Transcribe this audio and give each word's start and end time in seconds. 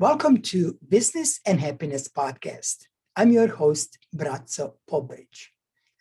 Welcome 0.00 0.40
to 0.44 0.78
Business 0.88 1.40
and 1.44 1.60
Happiness 1.60 2.08
Podcast. 2.08 2.86
I'm 3.16 3.32
your 3.32 3.48
host, 3.48 3.98
Bratzo 4.16 4.76
Pobridge. 4.90 5.48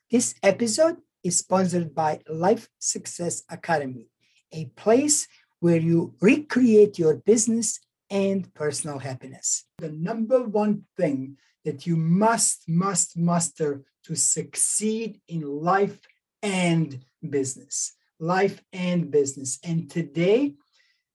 This 0.09 0.35
episode 0.41 0.99
is 1.21 1.39
sponsored 1.39 1.93
by 1.93 2.21
Life 2.29 2.69
Success 2.79 3.43
Academy, 3.49 4.07
a 4.53 4.67
place 4.77 5.27
where 5.59 5.81
you 5.81 6.15
recreate 6.21 6.97
your 6.97 7.15
business 7.15 7.81
and 8.09 8.53
personal 8.53 8.99
happiness. 8.99 9.65
The 9.79 9.91
number 9.91 10.43
one 10.43 10.85
thing 10.95 11.35
that 11.65 11.85
you 11.85 11.97
must, 11.97 12.69
must 12.69 13.17
master 13.17 13.83
to 14.05 14.15
succeed 14.15 15.19
in 15.27 15.41
life 15.41 15.99
and 16.41 17.03
business. 17.29 17.97
Life 18.17 18.63
and 18.71 19.11
business. 19.11 19.59
And 19.61 19.91
today 19.91 20.53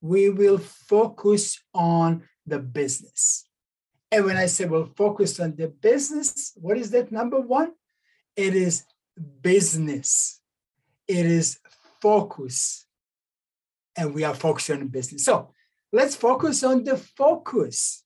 we 0.03 0.29
will 0.29 0.59
focus 0.59 1.59
on 1.73 2.25
the 2.47 2.59
business. 2.59 3.47
And 4.11 4.25
when 4.25 4.37
I 4.37 4.47
say 4.47 4.65
we'll 4.65 4.93
focus 4.97 5.41
on 5.41 5.57
the 5.57 5.69
business, 5.69 6.53
what 6.55 6.79
is 6.79 6.91
that 6.91 7.11
number 7.11 7.41
one? 7.41 7.73
It 8.37 8.55
is 8.55 8.85
business, 9.43 10.41
it 11.09 11.27
is 11.27 11.59
focus. 12.01 12.87
And 13.97 14.15
we 14.15 14.25
are 14.25 14.35
focusing 14.35 14.81
on 14.81 14.89
business. 14.89 15.25
So 15.25 15.51
let's 15.93 16.17
focus 16.17 16.65
on 16.65 16.85
the 16.85 16.97
focus. 16.97 18.03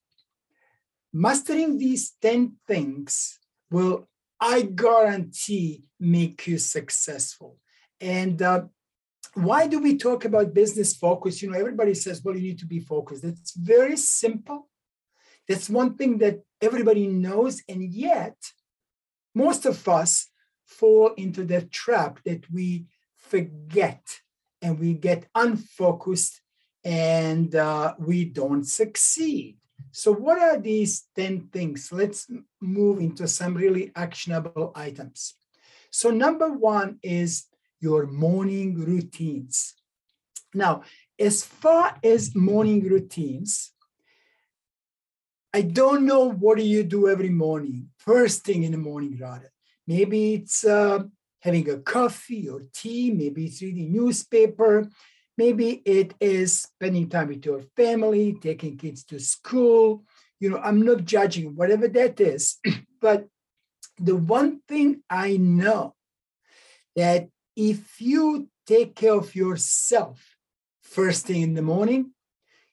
Mastering 1.12 1.79
these 1.79 2.12
10 2.20 2.57
things 2.67 3.39
will, 3.70 4.07
I 4.39 4.62
guarantee, 4.62 5.84
make 5.98 6.47
you 6.47 6.59
successful. 6.59 7.57
And 8.01 8.41
uh, 8.43 8.65
why 9.45 9.66
do 9.66 9.78
we 9.80 9.97
talk 9.97 10.24
about 10.24 10.55
business 10.55 10.95
focus? 10.97 11.42
You 11.42 11.51
know, 11.51 11.59
everybody 11.59 11.95
says, 11.95 12.23
well, 12.23 12.37
you 12.37 12.42
need 12.42 12.59
to 12.59 12.66
be 12.66 12.80
focused. 12.80 13.24
It's 13.24 13.55
very 13.56 13.97
simple. 13.97 14.69
That's 15.48 15.70
one 15.70 15.95
thing 15.95 16.19
that 16.19 16.41
everybody 16.61 17.06
knows. 17.06 17.62
And 17.69 17.83
yet, 17.83 18.37
most 19.34 19.64
of 19.64 19.89
us 19.89 20.28
fall 20.67 21.14
into 21.17 21.45
the 21.45 21.62
trap 21.62 22.20
that 22.25 22.50
we 22.50 22.86
forget 23.17 24.03
and 24.61 24.78
we 24.78 24.95
get 24.95 25.27
unfocused 25.34 26.41
and 26.84 27.55
uh, 27.55 27.95
we 27.98 28.25
don't 28.25 28.64
succeed. 28.64 29.56
So, 29.91 30.12
what 30.12 30.39
are 30.39 30.58
these 30.58 31.06
10 31.17 31.48
things? 31.52 31.91
Let's 31.92 32.27
move 32.61 32.98
into 32.98 33.27
some 33.27 33.55
really 33.55 33.92
actionable 33.95 34.73
items. 34.75 35.34
So, 35.91 36.11
number 36.11 36.52
one 36.52 36.98
is 37.02 37.48
your 37.81 38.07
morning 38.07 38.75
routines. 38.84 39.75
Now, 40.55 40.83
as 41.19 41.45
far 41.45 41.97
as 42.03 42.35
morning 42.35 42.89
routines, 42.89 43.73
I 45.53 45.62
don't 45.62 46.05
know 46.05 46.31
what 46.31 46.59
do 46.59 46.65
you 46.65 46.83
do 46.83 47.09
every 47.09 47.31
morning, 47.31 47.89
first 47.98 48.45
thing 48.45 48.62
in 48.65 48.73
the 48.73 48.79
morning, 48.79 49.19
rather. 49.20 49.51
Maybe 49.87 50.35
it's 50.35 50.65
uh, 50.65 51.05
having 51.41 51.69
a 51.70 51.79
coffee 51.79 52.48
or 52.48 52.65
tea, 52.75 53.11
maybe 53.11 53.47
it's 53.47 53.62
reading 53.62 53.92
newspaper, 53.92 54.89
maybe 55.37 55.83
it 55.85 56.15
is 56.20 56.61
spending 56.61 57.09
time 57.09 57.29
with 57.29 57.47
your 57.47 57.63
family, 57.77 58.35
taking 58.35 58.77
kids 58.77 59.05
to 59.05 59.19
school. 59.19 60.05
You 60.41 60.51
know, 60.51 60.59
I'm 60.59 60.83
not 60.83 61.05
judging 61.05 61.57
whatever 61.57 61.89
that 61.89 62.20
is, 62.20 62.59
but 63.01 63.27
the 63.98 64.17
one 64.17 64.61
thing 64.69 65.03
I 65.09 65.37
know 65.39 65.95
that 66.95 67.29
if 67.59 68.01
you 68.01 68.48
take 68.69 68.95
care 68.95 69.14
of 69.14 69.34
yourself 69.34 70.37
first 70.81 71.27
thing 71.27 71.42
in 71.42 71.55
the 71.55 71.62
morning, 71.62 72.12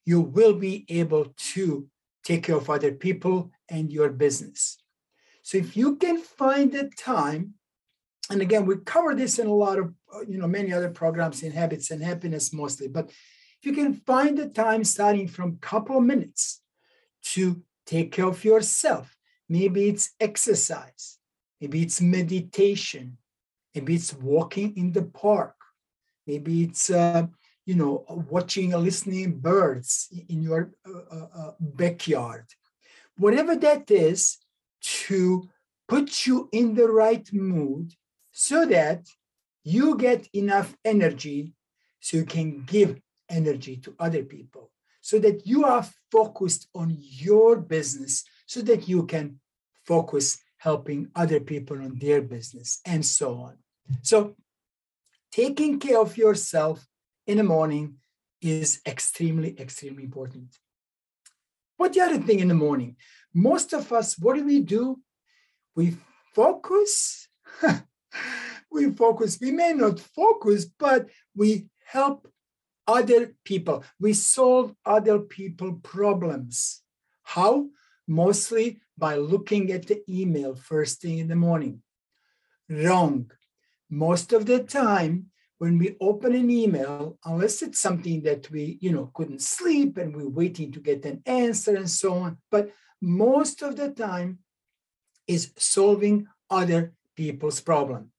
you 0.06 0.22
will 0.22 0.54
be 0.54 0.86
able 0.90 1.34
to 1.54 1.88
take 2.24 2.44
care 2.44 2.56
of 2.56 2.70
other 2.70 2.92
people 2.92 3.50
and 3.68 3.92
your 3.92 4.10
business. 4.10 4.78
So 5.42 5.58
if 5.58 5.76
you 5.76 5.96
can 5.96 6.20
find 6.20 6.72
the 6.72 6.92
time, 6.98 7.56
and 8.30 8.44
again, 8.44 8.68
we 8.68 8.76
cover 8.78 9.16
this 9.16 9.40
in 9.40 9.48
a 9.48 9.54
lot 9.54 9.80
of, 9.80 9.92
uh, 10.14 10.22
you 10.28 10.38
know, 10.38 10.48
many 10.48 10.72
other 10.72 10.92
programs 10.92 11.42
in 11.42 11.52
habits 11.52 11.90
and 11.90 12.04
happiness 12.04 12.54
mostly, 12.54 12.88
but 12.88 13.10
if 13.10 13.64
you 13.64 13.74
can 13.74 13.96
find 13.96 14.38
the 14.38 14.50
time 14.50 14.84
starting 14.84 15.28
from 15.28 15.50
a 15.54 15.66
couple 15.66 15.98
of 15.98 16.04
minutes 16.04 16.62
to 17.34 17.64
take 17.88 18.12
care 18.12 18.28
of 18.28 18.46
yourself, 18.46 19.18
maybe 19.50 19.90
it's 19.90 20.12
exercise, 20.20 21.18
maybe 21.60 21.82
it's 21.82 22.02
meditation, 22.02 23.18
Maybe 23.76 23.96
it's 23.96 24.14
walking 24.14 24.76
in 24.78 24.94
the 24.94 25.04
park. 25.04 25.56
Maybe 26.26 26.64
it's 26.64 26.90
uh, 26.90 27.28
you 27.66 27.76
know 27.76 28.06
watching 28.30 28.74
or 28.74 28.80
listening 28.80 29.40
birds 29.40 30.10
in 30.30 30.42
your 30.42 30.72
uh, 30.88 31.16
uh, 31.16 31.28
uh, 31.36 31.52
backyard. 31.60 32.46
Whatever 33.18 33.56
that 33.58 33.92
is, 33.92 34.38
to 34.86 35.50
put 35.88 36.26
you 36.26 36.50
in 36.52 36.76
the 36.76 36.88
right 36.88 37.28
mood 37.34 37.94
so 38.32 38.66
that 38.66 39.08
you 39.64 39.98
get 39.98 40.28
enough 40.34 40.76
energy 40.86 41.54
so 42.00 42.18
you 42.18 42.26
can 42.26 42.64
give 42.66 43.00
energy 43.30 43.78
to 43.78 43.96
other 44.00 44.24
people 44.24 44.72
so 45.02 45.18
that 45.20 45.46
you 45.46 45.66
are 45.66 45.86
focused 46.12 46.68
on 46.76 46.96
your 47.00 47.56
business 47.56 48.24
so 48.46 48.62
that 48.62 48.88
you 48.88 49.06
can 49.06 49.40
focus 49.86 50.40
helping 50.58 51.10
other 51.16 51.40
people 51.40 51.78
on 51.78 51.98
their 52.00 52.22
business 52.22 52.80
and 52.86 53.04
so 53.04 53.36
on 53.36 53.58
so, 54.02 54.36
taking 55.32 55.80
care 55.80 56.00
of 56.00 56.18
yourself 56.18 56.88
in 57.28 57.38
the 57.38 57.44
morning 57.44 57.96
is 58.42 58.80
extremely, 58.86 59.60
extremely 59.60 60.04
important. 60.04 60.58
What 61.78 61.94
the 61.94 62.02
other 62.02 62.20
thing 62.20 62.40
in 62.40 62.48
the 62.48 62.54
morning? 62.54 62.96
Most 63.34 63.74
of 63.74 63.92
us, 63.92 64.18
what 64.18 64.36
do 64.36 64.46
we 64.46 64.62
do? 64.62 65.00
We 65.76 65.98
focus. 66.34 67.28
we 68.72 68.92
focus. 68.92 69.38
We 69.42 69.52
may 69.52 69.74
not 69.74 70.00
focus, 70.00 70.66
but 70.66 71.08
we 71.36 71.68
help 71.86 72.28
other 72.88 73.34
people. 73.44 73.84
We 74.00 74.14
solve 74.14 74.74
other 74.86 75.20
people 75.20 75.80
problems. 75.84 76.82
How? 77.24 77.68
Mostly 78.08 78.82
by 78.98 79.16
looking 79.16 79.72
at 79.72 79.88
the 79.88 80.02
email 80.08 80.56
first 80.56 81.02
thing 81.02 81.18
in 81.18 81.28
the 81.28 81.36
morning. 81.36 81.82
Wrong 82.70 83.32
most 83.96 84.34
of 84.34 84.46
the 84.46 84.60
time 84.60 85.28
when 85.58 85.78
we 85.78 85.96
open 86.02 86.36
an 86.36 86.50
email 86.50 87.18
unless 87.24 87.62
it's 87.62 87.80
something 87.80 88.22
that 88.24 88.52
we 88.52 88.78
you 88.82 88.92
know 88.92 89.10
couldn't 89.14 89.42
sleep 89.42 89.98
and 89.98 90.14
we're 90.14 90.38
waiting 90.42 90.70
to 90.70 90.82
get 90.82 91.06
an 91.06 91.22
answer 91.26 91.76
and 91.78 91.90
so 91.90 92.14
on 92.14 92.38
but 92.52 92.72
most 93.02 93.62
of 93.62 93.78
the 93.78 93.90
time 93.90 94.40
is 95.28 95.54
solving 95.58 96.28
other 96.50 96.94
people's 97.16 97.62
problem. 97.62 98.12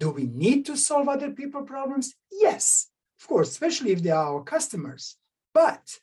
Do 0.00 0.10
we 0.10 0.26
need 0.26 0.64
to 0.66 0.76
solve 0.76 1.08
other 1.08 1.30
people's 1.30 1.68
problems? 1.68 2.14
Yes 2.30 2.88
of 3.20 3.28
course 3.28 3.50
especially 3.50 3.92
if 3.92 4.02
they 4.02 4.10
are 4.10 4.32
our 4.32 4.42
customers. 4.42 5.16
But 5.52 5.98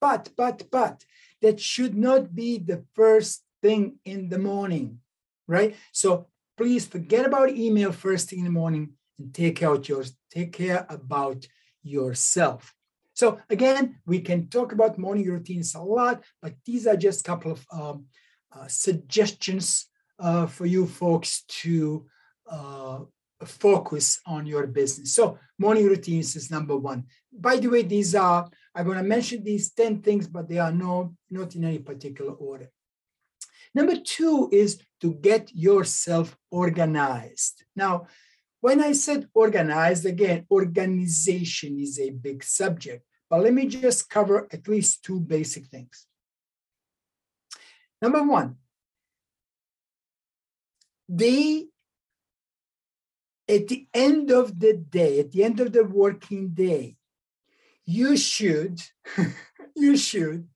but 0.00 0.30
but 0.38 0.70
but 0.70 1.04
that 1.42 1.60
should 1.60 1.94
not 1.94 2.34
be 2.34 2.56
the 2.56 2.82
first 2.94 3.44
thing 3.60 3.98
in 4.06 4.30
the 4.30 4.38
morning 4.38 5.00
right? 5.46 5.76
So 5.92 6.28
please 6.56 6.86
forget 6.86 7.26
about 7.26 7.50
email 7.50 7.92
first 7.92 8.30
thing 8.30 8.40
in 8.40 8.44
the 8.44 8.50
morning 8.50 8.90
and 9.18 9.34
take 9.34 9.62
out 9.62 9.88
yours 9.88 10.16
take 10.30 10.52
care 10.52 10.86
about 10.88 11.46
yourself. 11.82 12.74
So 13.14 13.40
again 13.48 13.96
we 14.06 14.20
can 14.20 14.48
talk 14.48 14.72
about 14.72 14.98
morning 14.98 15.26
routines 15.26 15.74
a 15.74 15.80
lot 15.80 16.22
but 16.42 16.54
these 16.64 16.86
are 16.86 16.96
just 16.96 17.20
a 17.20 17.24
couple 17.24 17.52
of 17.52 17.66
um, 17.72 18.06
uh, 18.52 18.66
suggestions 18.68 19.86
uh, 20.18 20.46
for 20.46 20.66
you 20.66 20.86
folks 20.86 21.42
to 21.62 22.06
uh, 22.50 23.00
focus 23.44 24.20
on 24.26 24.46
your 24.46 24.66
business. 24.66 25.14
So 25.14 25.38
morning 25.58 25.86
routines 25.86 26.36
is 26.36 26.50
number 26.50 26.76
one. 26.76 27.04
By 27.32 27.56
the 27.56 27.68
way 27.68 27.82
these 27.82 28.14
are 28.14 28.48
i'm 28.76 28.86
going 28.86 28.98
to 28.98 29.04
mention 29.04 29.44
these 29.44 29.72
10 29.72 30.02
things 30.02 30.26
but 30.26 30.48
they 30.48 30.58
are 30.58 30.72
no 30.72 31.14
not 31.30 31.54
in 31.54 31.64
any 31.64 31.78
particular 31.78 32.32
order. 32.32 32.68
Number 33.74 33.96
two 33.96 34.48
is 34.52 34.80
to 35.04 35.12
get 35.12 35.54
yourself 35.54 36.34
organized. 36.50 37.62
Now, 37.76 38.06
when 38.62 38.80
I 38.80 38.92
said 38.92 39.28
organized, 39.34 40.06
again, 40.06 40.46
organization 40.50 41.78
is 41.78 42.00
a 42.00 42.08
big 42.08 42.42
subject, 42.42 43.04
but 43.28 43.42
let 43.42 43.52
me 43.52 43.66
just 43.66 44.08
cover 44.08 44.48
at 44.50 44.66
least 44.66 45.04
two 45.04 45.20
basic 45.20 45.66
things. 45.66 46.06
Number 48.00 48.22
one, 48.22 48.56
they, 51.06 51.66
at 53.46 53.68
the 53.68 53.86
end 53.92 54.30
of 54.30 54.58
the 54.58 54.72
day, 54.72 55.20
at 55.20 55.32
the 55.32 55.44
end 55.44 55.60
of 55.60 55.70
the 55.74 55.84
working 55.84 56.54
day, 56.54 56.96
you 57.84 58.16
should, 58.16 58.80
you 59.76 59.98
should 59.98 60.48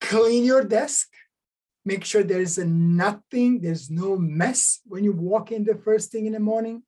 clean 0.00 0.44
your 0.44 0.62
desk, 0.62 1.08
make 1.84 2.04
sure 2.04 2.22
there 2.22 2.40
is 2.40 2.58
a 2.58 2.64
nothing, 2.64 3.60
there's 3.60 3.90
no 3.90 4.16
mess 4.16 4.80
when 4.86 5.04
you 5.04 5.12
walk 5.12 5.50
in 5.52 5.64
the 5.64 5.74
first 5.74 6.12
thing 6.12 6.26
in 6.26 6.32
the 6.32 6.40
morning. 6.40 6.82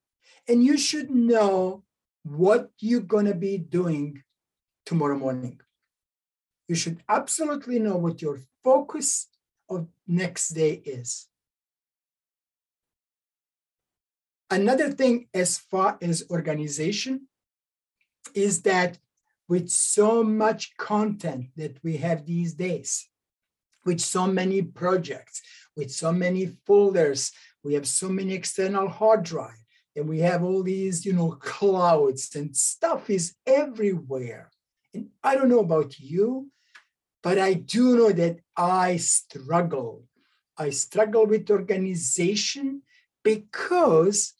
And 0.48 0.62
you 0.62 0.76
should 0.76 1.10
know 1.10 1.82
what 2.22 2.70
you're 2.78 3.00
going 3.00 3.26
to 3.26 3.34
be 3.34 3.58
doing 3.58 4.22
tomorrow 4.86 5.16
morning. 5.16 5.60
you 6.68 6.74
should 6.74 7.02
absolutely 7.08 7.78
know 7.78 7.96
what 7.96 8.22
your 8.22 8.40
focus 8.62 9.28
of 9.68 9.86
next 10.06 10.48
day 10.50 10.72
is. 10.84 11.28
Another 14.50 14.90
thing 14.90 15.26
as 15.34 15.58
far 15.58 15.98
as 16.00 16.24
organization 16.30 17.28
is 18.34 18.62
that 18.62 18.98
with 19.48 19.68
so 19.68 20.22
much 20.22 20.76
content 20.76 21.48
that 21.56 21.76
we 21.82 21.98
have 21.98 22.24
these 22.24 22.54
days, 22.54 23.08
with 23.84 24.00
so 24.00 24.26
many 24.26 24.62
projects, 24.62 25.42
with 25.76 25.90
so 25.90 26.12
many 26.12 26.46
folders, 26.66 27.32
we 27.62 27.74
have 27.74 27.86
so 27.86 28.08
many 28.08 28.34
external 28.34 28.88
hard 28.88 29.22
drive, 29.22 29.64
and 29.96 30.08
we 30.08 30.20
have 30.20 30.42
all 30.42 30.62
these, 30.62 31.04
you 31.04 31.12
know, 31.12 31.30
clouds 31.40 32.34
and 32.34 32.56
stuff 32.56 33.10
is 33.10 33.34
everywhere. 33.46 34.50
And 34.92 35.08
I 35.22 35.34
don't 35.34 35.48
know 35.48 35.60
about 35.60 35.98
you, 35.98 36.50
but 37.22 37.38
I 37.38 37.54
do 37.54 37.96
know 37.96 38.12
that 38.12 38.40
I 38.56 38.96
struggle. 38.98 40.04
I 40.56 40.70
struggle 40.70 41.26
with 41.26 41.50
organization 41.50 42.82
because 43.24 44.34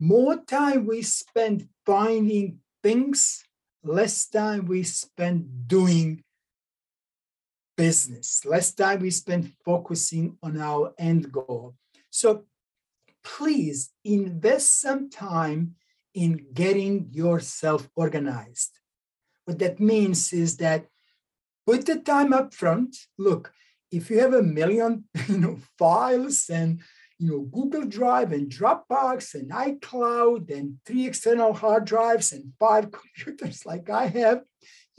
more 0.00 0.36
time 0.36 0.86
we 0.86 1.02
spend 1.02 1.68
finding 1.86 2.58
things, 2.82 3.44
less 3.82 4.28
time 4.28 4.66
we 4.66 4.82
spend 4.82 5.66
doing 5.66 6.22
business, 7.78 8.44
less 8.44 8.74
time 8.74 8.98
we 9.00 9.10
spend 9.10 9.52
focusing 9.64 10.36
on 10.42 10.60
our 10.60 10.92
end 10.98 11.30
goal. 11.30 11.76
So 12.10 12.44
please 13.22 13.90
invest 14.04 14.80
some 14.80 15.08
time 15.08 15.76
in 16.12 16.46
getting 16.52 17.08
yourself 17.12 17.88
organized. 17.94 18.72
What 19.44 19.60
that 19.60 19.78
means 19.78 20.32
is 20.32 20.56
that 20.56 20.86
put 21.66 21.86
the 21.86 22.00
time 22.00 22.32
up 22.32 22.52
front. 22.52 22.96
Look, 23.16 23.52
if 23.92 24.10
you 24.10 24.18
have 24.18 24.34
a 24.34 24.42
million 24.42 25.04
you 25.28 25.38
know, 25.38 25.58
files 25.78 26.50
and 26.50 26.80
you 27.20 27.28
know, 27.28 27.40
Google 27.40 27.84
Drive 27.84 28.32
and 28.32 28.50
Dropbox 28.50 29.34
and 29.34 29.50
iCloud 29.50 30.50
and 30.50 30.78
three 30.84 31.06
external 31.06 31.52
hard 31.52 31.84
drives 31.84 32.32
and 32.32 32.52
five 32.58 32.90
computers 32.98 33.64
like 33.66 33.88
I 33.90 34.06
have, 34.06 34.42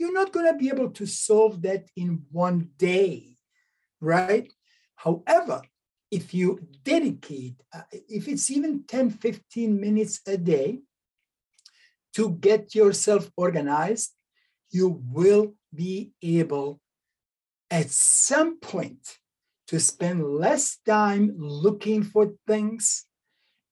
you're 0.00 0.14
not 0.14 0.32
going 0.32 0.46
to 0.50 0.58
be 0.58 0.70
able 0.70 0.90
to 0.92 1.04
solve 1.04 1.60
that 1.60 1.84
in 1.94 2.22
one 2.32 2.70
day, 2.78 3.36
right? 4.00 4.50
However, 4.96 5.60
if 6.10 6.32
you 6.32 6.58
dedicate, 6.82 7.56
uh, 7.72 7.82
if 8.08 8.26
it's 8.26 8.50
even 8.50 8.84
10, 8.88 9.10
15 9.10 9.78
minutes 9.78 10.20
a 10.26 10.38
day 10.38 10.80
to 12.14 12.30
get 12.30 12.74
yourself 12.74 13.30
organized, 13.36 14.12
you 14.70 15.02
will 15.12 15.54
be 15.72 16.12
able 16.22 16.80
at 17.70 17.90
some 17.90 18.58
point 18.58 19.18
to 19.68 19.78
spend 19.78 20.24
less 20.24 20.78
time 20.86 21.34
looking 21.36 22.02
for 22.02 22.32
things 22.46 23.04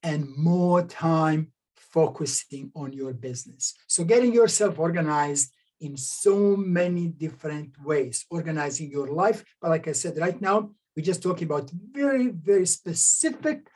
and 0.03 0.29
more 0.37 0.83
time 0.83 1.53
focusing 1.75 2.71
on 2.77 2.93
your 2.93 3.15
business. 3.15 3.75
So, 3.87 4.05
getting 4.05 4.33
yourself 4.33 4.79
organized 4.79 5.53
in 5.81 5.97
so 5.97 6.57
many 6.57 7.09
different 7.09 7.81
ways, 7.85 8.27
organizing 8.31 8.91
your 8.91 9.09
life. 9.09 9.45
But, 9.61 9.71
like 9.71 9.89
I 9.89 9.93
said, 9.93 10.19
right 10.19 10.41
now, 10.41 10.71
we're 10.97 11.05
just 11.05 11.23
talking 11.23 11.45
about 11.45 11.71
very, 11.71 12.29
very 12.29 12.67
specific 12.67 13.69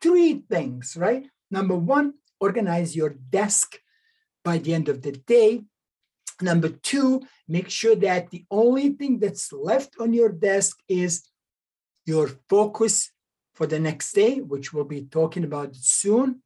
three 0.00 0.44
things, 0.48 0.96
right? 0.96 1.26
Number 1.50 1.76
one, 1.76 2.14
organize 2.40 2.96
your 2.96 3.16
desk 3.30 3.78
by 4.44 4.58
the 4.58 4.74
end 4.74 4.88
of 4.88 5.02
the 5.02 5.12
day. 5.12 5.64
Number 6.40 6.68
two, 6.68 7.22
make 7.48 7.70
sure 7.70 7.96
that 7.96 8.30
the 8.30 8.44
only 8.50 8.90
thing 8.90 9.18
that's 9.18 9.52
left 9.52 9.94
on 10.00 10.12
your 10.12 10.30
desk 10.30 10.78
is 10.88 11.22
your 12.04 12.30
focus 12.48 13.10
for 13.54 13.66
the 13.66 13.78
next 13.78 14.12
day, 14.12 14.40
which 14.40 14.72
we'll 14.72 14.84
be 14.84 15.04
talking 15.04 15.44
about 15.44 15.74
soon. 15.74 16.42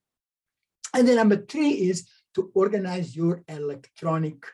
And 0.94 1.06
then 1.06 1.16
number 1.16 1.36
three 1.36 1.70
is 1.70 2.08
to 2.34 2.50
organize 2.54 3.16
your 3.16 3.42
electronic 3.48 4.46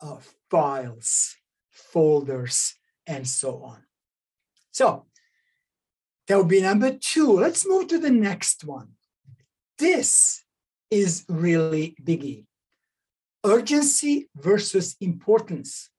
uh, 0.00 0.18
files, 0.50 1.36
folders, 1.70 2.74
and 3.06 3.26
so 3.26 3.62
on. 3.62 3.82
So 4.72 5.06
that 6.26 6.38
would 6.38 6.48
be 6.48 6.62
number 6.62 6.92
two. 6.92 7.32
Let's 7.32 7.66
move 7.66 7.88
to 7.88 7.98
the 7.98 8.10
next 8.10 8.64
one. 8.64 8.88
This 9.78 10.44
is 10.90 11.24
really 11.28 11.96
biggie. 12.02 12.44
Urgency 13.44 14.28
versus 14.36 14.96
importance. 15.00 15.90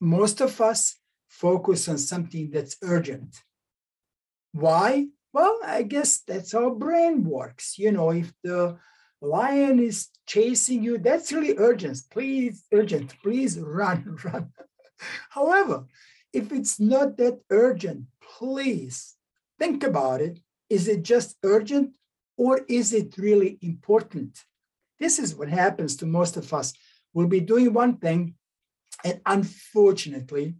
Most 0.00 0.40
of 0.40 0.60
us 0.60 0.96
focus 1.28 1.88
on 1.88 1.98
something 1.98 2.50
that's 2.50 2.76
urgent 2.82 3.36
why? 4.54 5.08
Well, 5.32 5.58
I 5.66 5.82
guess 5.82 6.18
that's 6.18 6.52
how 6.52 6.70
brain 6.70 7.24
works. 7.24 7.76
You 7.76 7.90
know, 7.90 8.10
if 8.10 8.32
the 8.44 8.78
lion 9.24 9.78
is 9.78 10.08
chasing 10.26 10.82
you, 10.82 10.98
that's 10.98 11.32
really 11.32 11.56
urgent. 11.58 11.98
Please, 12.10 12.64
urgent, 12.72 13.14
please 13.22 13.58
run, 13.58 14.18
run. 14.24 14.52
However, 15.30 15.86
if 16.32 16.52
it's 16.52 16.80
not 16.80 17.16
that 17.18 17.40
urgent, 17.50 18.06
please 18.20 19.14
think 19.58 19.82
about 19.84 20.20
it. 20.20 20.40
Is 20.68 20.88
it 20.88 21.02
just 21.02 21.36
urgent 21.42 21.92
or 22.36 22.62
is 22.68 22.92
it 22.92 23.16
really 23.18 23.58
important? 23.62 24.44
This 24.98 25.18
is 25.18 25.34
what 25.34 25.48
happens 25.48 25.96
to 25.96 26.06
most 26.06 26.36
of 26.36 26.52
us. 26.52 26.72
We'll 27.12 27.28
be 27.28 27.40
doing 27.40 27.72
one 27.72 27.98
thing, 27.98 28.34
and 29.04 29.20
unfortunately, 29.26 30.54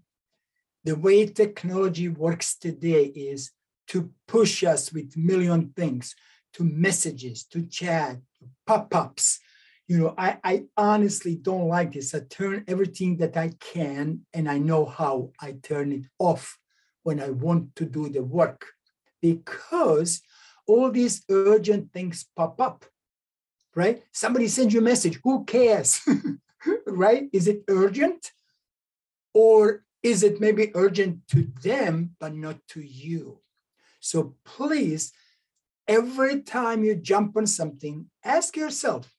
the 0.85 0.97
way 0.97 1.27
technology 1.27 2.09
works 2.09 2.57
today 2.57 3.05
is 3.05 3.51
to 3.89 4.11
push 4.29 4.63
us 4.63 4.93
with 4.93 5.17
million 5.17 5.73
things, 5.75 6.15
to 6.55 6.63
messages, 6.63 7.45
to 7.45 7.67
chat, 7.67 8.19
pop-ups. 8.67 9.41
You 9.87 9.99
know, 9.99 10.15
I, 10.17 10.39
I 10.43 10.65
honestly 10.77 11.37
don't 11.37 11.69
like 11.69 11.93
this. 11.93 12.15
I 12.15 12.21
turn 12.21 12.65
everything 12.67 13.19
that 13.19 13.37
I 13.37 13.51
can, 13.61 14.21
and 14.33 14.49
I 14.49 14.59
know 14.59 14.87
how 14.87 15.31
I 15.41 15.57
turn 15.63 15.93
it 15.93 16.05
off 16.19 16.59
when 17.03 17.21
I 17.21 17.31
want 17.31 17.77
to 17.77 17.85
do 17.85 18.09
the 18.09 18.23
work 18.23 18.67
because 19.21 20.23
all 20.67 20.91
these 20.91 21.25
urgent 21.31 21.93
things 21.93 22.27
pop 22.37 22.61
up, 22.61 22.85
right? 23.75 24.03
Somebody 24.13 24.49
sends 24.49 24.75
you 24.75 24.81
a 24.81 24.83
message, 24.83 25.21
who 25.23 25.45
cares, 25.45 26.01
right? 26.87 27.29
Is 27.33 27.49
it 27.49 27.65
urgent? 27.69 28.33
Or 29.33 29.85
is 30.03 30.23
it 30.23 30.41
maybe 30.41 30.71
urgent 30.75 31.27
to 31.29 31.49
them, 31.63 32.17
but 32.21 32.35
not 32.35 32.57
to 32.69 32.81
you? 32.81 33.41
So 34.01 34.37
please, 34.45 35.13
every 35.87 36.43
time 36.43 36.85
you 36.85 36.95
jump 36.95 37.37
on 37.37 37.47
something, 37.47 38.07
ask 38.25 38.57
yourself 38.57 39.15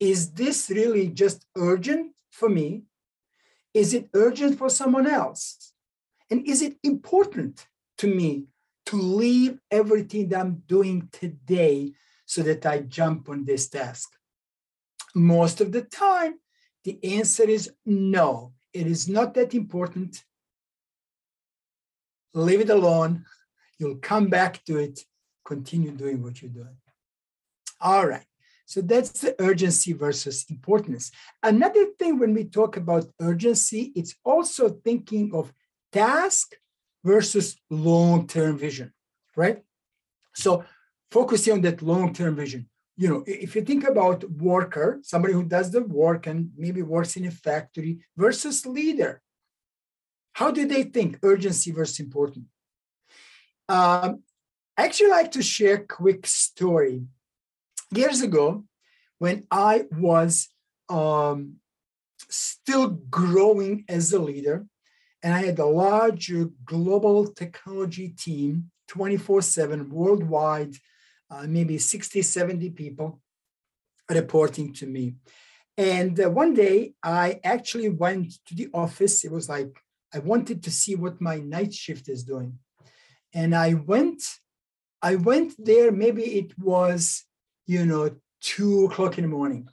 is 0.00 0.32
this 0.32 0.70
really 0.70 1.08
just 1.08 1.46
urgent 1.56 2.12
for 2.30 2.48
me? 2.48 2.82
Is 3.72 3.94
it 3.94 4.10
urgent 4.12 4.58
for 4.58 4.68
someone 4.68 5.06
else? 5.06 5.72
And 6.30 6.46
is 6.46 6.62
it 6.62 6.76
important 6.82 7.66
to 7.98 8.06
me 8.06 8.46
to 8.86 8.96
leave 8.96 9.58
everything 9.70 10.28
that 10.28 10.40
I'm 10.40 10.62
doing 10.66 11.08
today 11.12 11.92
so 12.26 12.42
that 12.42 12.66
I 12.66 12.80
jump 12.80 13.28
on 13.28 13.44
this 13.44 13.68
task? 13.68 14.10
Most 15.14 15.60
of 15.60 15.72
the 15.72 15.82
time, 15.82 16.34
the 16.84 16.98
answer 17.02 17.44
is 17.44 17.70
no, 17.86 18.52
it 18.72 18.86
is 18.86 19.08
not 19.08 19.34
that 19.34 19.54
important. 19.54 20.24
Leave 22.34 22.60
it 22.60 22.70
alone. 22.70 23.24
You'll 23.78 23.96
come 23.96 24.26
back 24.26 24.64
to 24.64 24.78
it, 24.78 25.00
continue 25.44 25.90
doing 25.90 26.22
what 26.22 26.40
you're 26.40 26.50
doing. 26.50 26.76
All 27.80 28.06
right. 28.06 28.26
So 28.66 28.80
that's 28.80 29.20
the 29.20 29.34
urgency 29.38 29.92
versus 29.92 30.46
importance. 30.48 31.10
Another 31.42 31.86
thing 31.98 32.18
when 32.18 32.32
we 32.32 32.44
talk 32.44 32.76
about 32.76 33.06
urgency, 33.20 33.92
it's 33.94 34.14
also 34.24 34.70
thinking 34.70 35.34
of 35.34 35.52
task 35.92 36.54
versus 37.04 37.56
long 37.68 38.26
term 38.26 38.58
vision, 38.58 38.92
right? 39.36 39.62
So 40.34 40.64
focusing 41.10 41.52
on 41.54 41.60
that 41.62 41.82
long 41.82 42.14
term 42.14 42.36
vision. 42.36 42.68
You 42.96 43.08
know, 43.08 43.24
if 43.26 43.54
you 43.54 43.62
think 43.62 43.84
about 43.86 44.28
worker, 44.30 45.00
somebody 45.02 45.34
who 45.34 45.44
does 45.44 45.70
the 45.70 45.82
work 45.82 46.26
and 46.26 46.50
maybe 46.56 46.80
works 46.80 47.16
in 47.16 47.26
a 47.26 47.30
factory 47.30 47.98
versus 48.16 48.64
leader, 48.64 49.20
how 50.32 50.50
do 50.50 50.66
they 50.66 50.84
think 50.84 51.18
urgency 51.22 51.70
versus 51.72 52.00
important? 52.00 52.46
Um, 53.68 54.22
I 54.76 54.84
actually 54.84 55.10
like 55.10 55.32
to 55.32 55.42
share 55.42 55.76
a 55.76 55.86
quick 55.86 56.26
story. 56.26 57.06
Years 57.92 58.22
ago, 58.22 58.64
when 59.18 59.46
I 59.50 59.84
was 59.92 60.48
um, 60.88 61.56
still 62.28 62.88
growing 62.88 63.84
as 63.88 64.12
a 64.12 64.18
leader, 64.18 64.66
and 65.22 65.32
I 65.32 65.44
had 65.46 65.58
a 65.58 65.64
large 65.66 66.32
global 66.64 67.26
technology 67.28 68.08
team, 68.08 68.70
24 68.88 69.42
7 69.42 69.90
worldwide, 69.90 70.74
uh, 71.30 71.46
maybe 71.48 71.78
60, 71.78 72.20
70 72.20 72.70
people 72.70 73.20
reporting 74.10 74.72
to 74.74 74.86
me. 74.86 75.14
And 75.78 76.20
uh, 76.20 76.30
one 76.30 76.52
day 76.52 76.94
I 77.02 77.40
actually 77.42 77.88
went 77.88 78.34
to 78.46 78.54
the 78.54 78.68
office. 78.74 79.24
It 79.24 79.32
was 79.32 79.48
like 79.48 79.74
I 80.12 80.18
wanted 80.18 80.62
to 80.64 80.70
see 80.70 80.94
what 80.94 81.20
my 81.20 81.36
night 81.38 81.72
shift 81.72 82.08
is 82.08 82.22
doing. 82.22 82.58
And 83.32 83.54
I 83.54 83.74
went, 83.74 84.22
I 85.10 85.16
went 85.16 85.52
there, 85.58 85.92
maybe 85.92 86.24
it 86.40 86.58
was, 86.58 87.24
you 87.66 87.84
know, 87.84 88.04
two 88.40 88.86
o'clock 88.86 89.18
in 89.18 89.24
the 89.24 89.36
morning. 89.38 89.68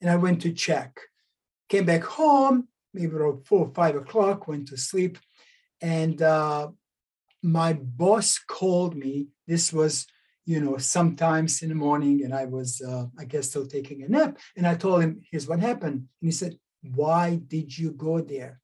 And 0.00 0.08
I 0.10 0.16
went 0.16 0.40
to 0.42 0.52
check. 0.52 0.98
Came 1.68 1.84
back 1.84 2.04
home, 2.04 2.68
maybe 2.94 3.14
around 3.14 3.46
four 3.46 3.66
or 3.66 3.74
five 3.74 3.94
o'clock, 3.94 4.48
went 4.48 4.68
to 4.68 4.76
sleep. 4.76 5.18
And 5.82 6.20
uh, 6.22 6.68
my 7.42 7.74
boss 7.74 8.38
called 8.38 8.96
me. 8.96 9.28
This 9.46 9.72
was 9.72 10.06
you 10.46 10.60
know, 10.60 10.78
sometimes 10.78 11.62
in 11.62 11.68
the 11.68 11.76
morning, 11.76 12.24
and 12.24 12.34
I 12.34 12.46
was, 12.46 12.80
uh, 12.80 13.04
I 13.16 13.24
guess, 13.24 13.48
still 13.50 13.66
taking 13.66 14.02
a 14.02 14.08
nap. 14.08 14.38
And 14.56 14.66
I 14.66 14.74
told 14.74 15.02
him, 15.02 15.20
here's 15.30 15.46
what 15.46 15.60
happened. 15.60 15.94
And 16.20 16.28
he 16.28 16.32
said, 16.32 16.58
Why 16.82 17.36
did 17.36 17.78
you 17.78 17.92
go 17.92 18.20
there? 18.20 18.60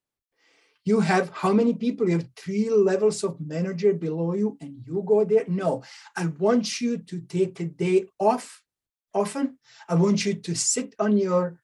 You 0.87 1.01
have 1.01 1.31
how 1.31 1.53
many 1.53 1.75
people? 1.75 2.09
You 2.09 2.19
have 2.19 2.29
three 2.37 2.71
levels 2.71 3.25
of 3.25 3.41
manager 3.41 3.93
below 3.93 4.35
you, 4.35 4.57
and 4.61 4.83
you 4.87 5.03
go 5.05 5.25
there? 5.25 5.45
No, 5.49 5.83
I 6.17 6.27
want 6.27 6.81
you 6.81 6.97
to 6.97 7.21
take 7.21 7.59
a 7.59 7.65
day 7.65 8.07
off 8.21 8.63
often. 9.13 9.59
I 9.89 9.97
want 9.97 10.25
you 10.25 10.35
to 10.35 10.55
sit 10.55 10.95
on 11.01 11.19
your 11.19 11.61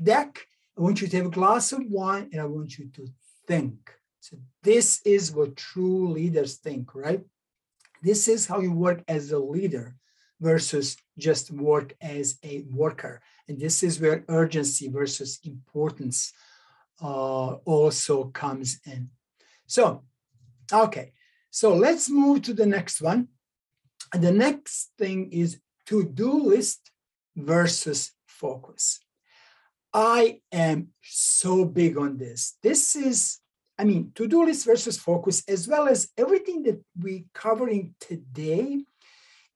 deck. 0.00 0.46
I 0.76 0.82
want 0.82 1.00
you 1.00 1.08
to 1.08 1.16
have 1.16 1.26
a 1.26 1.30
glass 1.40 1.72
of 1.72 1.80
wine, 1.86 2.28
and 2.30 2.42
I 2.42 2.44
want 2.44 2.76
you 2.76 2.88
to 2.92 3.08
think. 3.48 3.78
So, 4.20 4.36
this 4.62 5.00
is 5.06 5.32
what 5.32 5.56
true 5.56 6.12
leaders 6.12 6.56
think, 6.56 6.94
right? 6.94 7.22
This 8.02 8.28
is 8.28 8.46
how 8.46 8.60
you 8.60 8.72
work 8.72 9.02
as 9.08 9.32
a 9.32 9.38
leader 9.38 9.96
versus 10.42 10.98
just 11.16 11.50
work 11.50 11.94
as 12.02 12.36
a 12.42 12.64
worker. 12.70 13.22
And 13.48 13.58
this 13.58 13.82
is 13.82 13.98
where 13.98 14.26
urgency 14.28 14.88
versus 14.88 15.40
importance 15.44 16.34
uh, 17.02 17.54
also 17.64 18.24
comes 18.26 18.80
in. 18.86 19.10
So, 19.66 20.04
okay, 20.72 21.12
so 21.50 21.74
let's 21.74 22.08
move 22.08 22.42
to 22.42 22.54
the 22.54 22.66
next 22.66 23.02
one. 23.02 23.28
The 24.12 24.32
next 24.32 24.92
thing 24.98 25.30
is 25.32 25.60
to 25.86 26.04
do 26.04 26.32
list 26.32 26.90
versus 27.36 28.12
focus. 28.26 29.00
I 29.92 30.40
am 30.50 30.88
so 31.02 31.64
big 31.64 31.98
on 31.98 32.18
this. 32.18 32.56
This 32.62 32.96
is 32.96 33.42
I 33.78 33.84
mean, 33.84 34.12
to-do 34.14 34.44
list 34.44 34.66
versus 34.66 34.96
focus, 34.98 35.42
as 35.48 35.66
well 35.66 35.88
as 35.88 36.08
everything 36.16 36.62
that 36.64 36.80
we're 36.96 37.24
covering 37.34 37.94
today, 37.98 38.84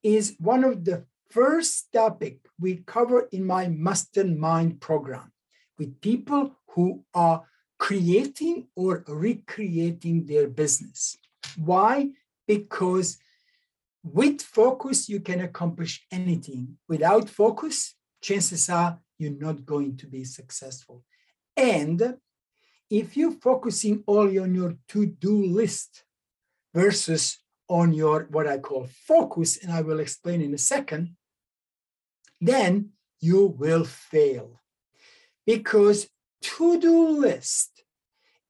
is 0.03 0.35
one 0.41 0.65
of 0.65 0.85
the 0.85 1.05
first 1.31 1.93
topic 1.93 2.39
we 2.59 2.83
cover 2.87 3.29
in 3.31 3.45
my 3.45 3.69
mastermind 3.69 4.81
program 4.81 5.31
with 5.79 6.01
people 6.01 6.57
who 6.69 7.05
are 7.15 7.45
creating 7.79 8.69
or 8.75 9.05
recreating 9.07 10.27
their 10.27 10.49
business. 10.49 11.19
Why? 11.57 12.11
Because 12.47 13.19
with 14.03 14.41
focus, 14.41 15.09
you 15.09 15.21
can 15.21 15.41
accomplish 15.41 16.07
anything. 16.11 16.79
Without 16.89 17.29
focus, 17.29 17.95
chances 18.23 18.71
are 18.71 18.99
you're 19.19 19.33
not 19.33 19.67
going 19.67 19.97
to 19.97 20.07
be 20.07 20.25
successful. 20.25 21.03
And 21.57 22.17
if 22.91 23.17
you're 23.17 23.33
focusing 23.33 24.05
only 24.07 24.39
on 24.39 24.55
your 24.55 24.77
to-do 24.89 25.47
list 25.47 26.05
versus 26.75 27.39
on 27.69 27.93
your 27.93 28.29
what 28.31 28.47
I 28.47 28.59
call 28.59 28.87
focus, 28.87 29.63
and 29.63 29.73
I 29.73 29.83
will 29.83 29.99
explain 29.99 30.41
in 30.41 30.55
a 30.55 30.59
second, 30.59 31.17
then 32.41 32.91
you 33.21 33.47
will 33.47 33.85
fail. 33.85 34.61
Because 35.47 36.09
to-do 36.43 37.09
list 37.09 37.83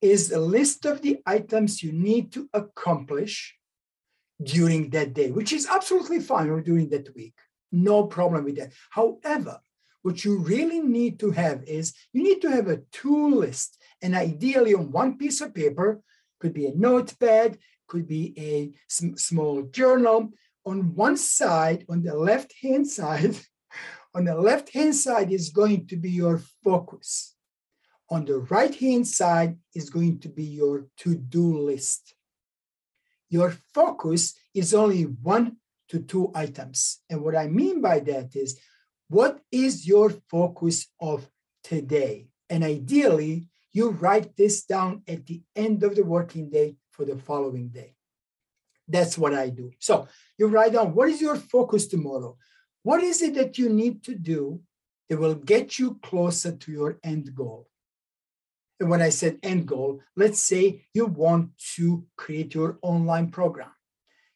is 0.00 0.32
a 0.32 0.40
list 0.40 0.84
of 0.86 1.02
the 1.02 1.18
items 1.26 1.82
you 1.82 1.92
need 1.92 2.32
to 2.32 2.48
accomplish 2.52 3.54
during 4.42 4.90
that 4.90 5.14
day, 5.14 5.30
which 5.30 5.52
is 5.52 5.66
absolutely 5.66 6.20
fine 6.20 6.50
or 6.50 6.60
during 6.60 6.88
that 6.90 7.14
week. 7.14 7.34
No 7.72 8.04
problem 8.04 8.44
with 8.44 8.56
that. 8.56 8.72
However, 8.90 9.60
what 10.02 10.24
you 10.24 10.38
really 10.38 10.80
need 10.80 11.18
to 11.20 11.30
have 11.32 11.64
is 11.64 11.94
you 12.12 12.22
need 12.22 12.40
to 12.42 12.50
have 12.50 12.68
a 12.68 12.78
to 12.78 13.34
list 13.34 13.78
and 14.02 14.14
ideally 14.14 14.74
on 14.74 14.92
one 14.92 15.18
piece 15.18 15.40
of 15.40 15.54
paper, 15.54 16.00
could 16.38 16.52
be 16.52 16.66
a 16.66 16.74
notepad, 16.74 17.58
could 17.88 18.06
be 18.06 18.34
a 18.38 18.72
small 18.88 19.62
journal. 19.62 20.30
On 20.64 20.94
one 20.94 21.16
side, 21.16 21.84
on 21.88 22.02
the 22.02 22.14
left 22.14 22.52
hand 22.62 22.88
side, 22.98 23.36
on 24.16 24.24
the 24.24 24.34
left 24.34 24.72
hand 24.72 24.94
side 24.94 25.30
is 25.30 25.50
going 25.50 25.86
to 25.88 25.96
be 25.96 26.10
your 26.10 26.40
focus. 26.64 27.34
On 28.08 28.24
the 28.24 28.38
right 28.38 28.74
hand 28.74 29.06
side 29.06 29.58
is 29.74 29.90
going 29.90 30.20
to 30.20 30.30
be 30.30 30.44
your 30.44 30.86
to 30.98 31.14
do 31.14 31.58
list. 31.58 32.14
Your 33.28 33.54
focus 33.74 34.34
is 34.54 34.72
only 34.72 35.02
one 35.02 35.58
to 35.90 35.98
two 36.00 36.32
items. 36.34 37.02
And 37.10 37.20
what 37.22 37.36
I 37.36 37.48
mean 37.48 37.82
by 37.82 37.98
that 38.00 38.34
is 38.34 38.58
what 39.08 39.40
is 39.52 39.86
your 39.86 40.10
focus 40.30 40.86
of 40.98 41.28
today? 41.62 42.28
And 42.48 42.64
ideally, 42.64 43.50
you 43.72 43.90
write 43.90 44.34
this 44.34 44.64
down 44.64 45.02
at 45.06 45.26
the 45.26 45.42
end 45.54 45.82
of 45.82 45.94
the 45.94 46.04
working 46.04 46.48
day 46.48 46.76
for 46.90 47.04
the 47.04 47.18
following 47.18 47.68
day. 47.68 47.94
That's 48.88 49.18
what 49.18 49.34
I 49.34 49.50
do. 49.50 49.72
So 49.78 50.08
you 50.38 50.46
write 50.46 50.72
down 50.72 50.94
what 50.94 51.10
is 51.10 51.20
your 51.20 51.36
focus 51.36 51.86
tomorrow? 51.86 52.38
What 52.86 53.02
is 53.02 53.20
it 53.20 53.34
that 53.34 53.58
you 53.58 53.68
need 53.68 54.04
to 54.04 54.14
do 54.14 54.60
that 55.08 55.18
will 55.18 55.34
get 55.34 55.76
you 55.76 55.98
closer 56.04 56.52
to 56.52 56.70
your 56.70 57.00
end 57.02 57.34
goal? 57.34 57.66
And 58.78 58.88
when 58.88 59.02
I 59.02 59.08
said 59.08 59.40
end 59.42 59.66
goal, 59.66 60.02
let's 60.14 60.40
say 60.40 60.86
you 60.94 61.06
want 61.06 61.50
to 61.74 62.06
create 62.14 62.54
your 62.54 62.78
online 62.82 63.32
program. 63.32 63.72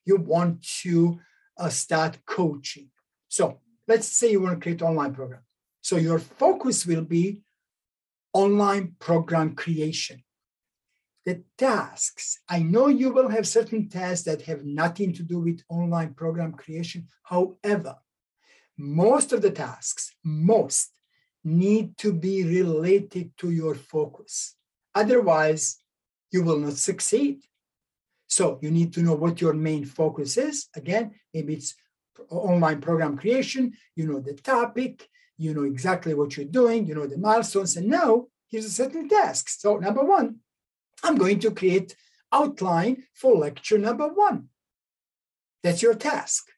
You 0.04 0.16
want 0.16 0.66
to 0.82 1.20
uh, 1.58 1.68
start 1.68 2.18
coaching. 2.26 2.90
So 3.28 3.60
let's 3.86 4.08
say 4.08 4.32
you 4.32 4.40
want 4.40 4.56
to 4.56 4.60
create 4.60 4.82
online 4.82 5.14
program. 5.14 5.42
So 5.80 5.96
your 5.96 6.18
focus 6.18 6.84
will 6.84 7.04
be 7.04 7.42
online 8.32 8.96
program 8.98 9.54
creation. 9.54 10.24
The 11.24 11.44
tasks, 11.56 12.40
I 12.48 12.64
know 12.64 12.88
you 12.88 13.12
will 13.12 13.28
have 13.28 13.46
certain 13.46 13.88
tasks 13.88 14.24
that 14.24 14.42
have 14.42 14.64
nothing 14.64 15.12
to 15.12 15.22
do 15.22 15.38
with 15.38 15.62
online 15.68 16.14
program 16.14 16.54
creation. 16.54 17.06
However, 17.22 17.94
most 18.80 19.32
of 19.32 19.42
the 19.42 19.50
tasks, 19.50 20.14
most 20.24 20.92
need 21.44 21.96
to 21.98 22.12
be 22.12 22.44
related 22.44 23.36
to 23.38 23.50
your 23.50 23.74
focus. 23.74 24.56
Otherwise, 24.94 25.78
you 26.30 26.42
will 26.42 26.58
not 26.58 26.74
succeed. 26.74 27.42
So 28.26 28.58
you 28.62 28.70
need 28.70 28.92
to 28.94 29.02
know 29.02 29.14
what 29.14 29.40
your 29.40 29.54
main 29.54 29.84
focus 29.84 30.36
is. 30.36 30.68
Again, 30.74 31.12
maybe 31.34 31.54
it's 31.54 31.74
online 32.30 32.80
program 32.80 33.16
creation, 33.16 33.72
you 33.96 34.06
know 34.06 34.20
the 34.20 34.34
topic, 34.34 35.08
you 35.36 35.54
know 35.54 35.64
exactly 35.64 36.14
what 36.14 36.36
you're 36.36 36.46
doing, 36.46 36.86
you 36.86 36.94
know 36.94 37.06
the 37.06 37.18
milestones, 37.18 37.76
and 37.76 37.88
now 37.88 38.26
here's 38.48 38.66
a 38.66 38.70
certain 38.70 39.08
task. 39.08 39.48
So 39.48 39.76
number 39.76 40.04
one, 40.04 40.36
I'm 41.02 41.16
going 41.16 41.40
to 41.40 41.50
create 41.50 41.96
outline 42.32 43.04
for 43.14 43.36
lecture 43.36 43.78
number 43.78 44.08
one. 44.08 44.48
That's 45.62 45.82
your 45.82 45.94
task, 45.94 46.48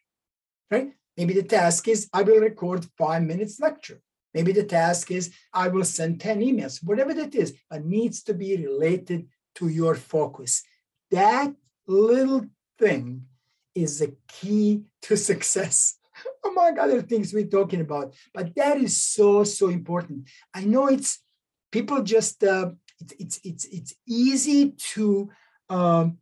right? 0.70 0.92
Maybe 1.16 1.34
the 1.34 1.42
task 1.42 1.88
is 1.88 2.08
I 2.12 2.22
will 2.22 2.40
record 2.40 2.86
five 2.96 3.22
minutes 3.22 3.60
lecture. 3.60 4.00
Maybe 4.34 4.52
the 4.52 4.64
task 4.64 5.10
is 5.10 5.32
I 5.52 5.68
will 5.68 5.84
send 5.84 6.20
10 6.20 6.40
emails, 6.40 6.82
whatever 6.82 7.12
that 7.14 7.34
is, 7.34 7.54
but 7.68 7.84
needs 7.84 8.22
to 8.24 8.34
be 8.34 8.56
related 8.56 9.28
to 9.56 9.68
your 9.68 9.94
focus. 9.94 10.62
That 11.10 11.52
little 11.86 12.46
thing 12.78 13.26
is 13.74 13.98
the 13.98 14.14
key 14.28 14.84
to 15.02 15.16
success 15.30 15.98
among 16.44 16.78
other 16.78 17.02
things 17.02 17.32
we're 17.32 17.46
talking 17.46 17.80
about. 17.80 18.14
But 18.32 18.54
that 18.56 18.78
is 18.78 18.96
so, 18.96 19.44
so 19.44 19.68
important. 19.68 20.28
I 20.54 20.64
know 20.64 20.88
it's 20.88 21.20
people 21.70 22.02
just, 22.02 22.42
uh, 22.44 22.70
it's, 23.00 23.14
it's, 23.18 23.40
it's, 23.44 23.64
it's 23.66 23.94
easy 24.06 24.70
to 24.94 25.30
um, 25.68 26.18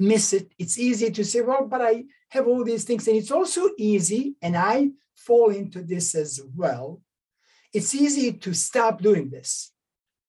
miss 0.00 0.32
it. 0.32 0.52
It's 0.58 0.78
easy 0.78 1.10
to 1.10 1.24
say, 1.24 1.40
well, 1.42 1.66
but 1.66 1.82
I 1.82 2.04
have 2.30 2.48
all 2.48 2.64
these 2.64 2.84
things. 2.84 3.06
And 3.06 3.16
it's 3.16 3.30
also 3.30 3.70
easy, 3.78 4.34
and 4.42 4.56
I 4.56 4.90
fall 5.14 5.50
into 5.50 5.82
this 5.82 6.14
as 6.14 6.40
well. 6.56 7.00
It's 7.72 7.94
easy 7.94 8.32
to 8.32 8.54
stop 8.54 9.00
doing 9.00 9.30
this. 9.30 9.72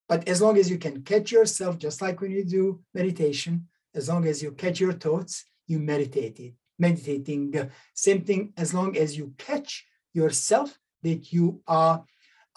But 0.07 0.27
as 0.27 0.41
long 0.41 0.57
as 0.57 0.69
you 0.69 0.77
can 0.77 1.03
catch 1.03 1.31
yourself, 1.31 1.77
just 1.77 2.01
like 2.01 2.21
when 2.21 2.31
you 2.31 2.43
do 2.43 2.81
meditation, 2.93 3.67
as 3.95 4.09
long 4.09 4.27
as 4.27 4.43
you 4.43 4.51
catch 4.51 4.79
your 4.79 4.93
thoughts, 4.93 5.45
you 5.67 5.79
meditate 5.79 6.39
it 6.39 6.53
meditating. 6.81 7.71
Same 7.93 8.21
thing, 8.25 8.53
as 8.57 8.73
long 8.73 8.97
as 8.97 9.17
you 9.17 9.33
catch 9.37 9.85
yourself 10.13 10.77
that 11.03 11.31
you 11.31 11.61
are 11.67 12.03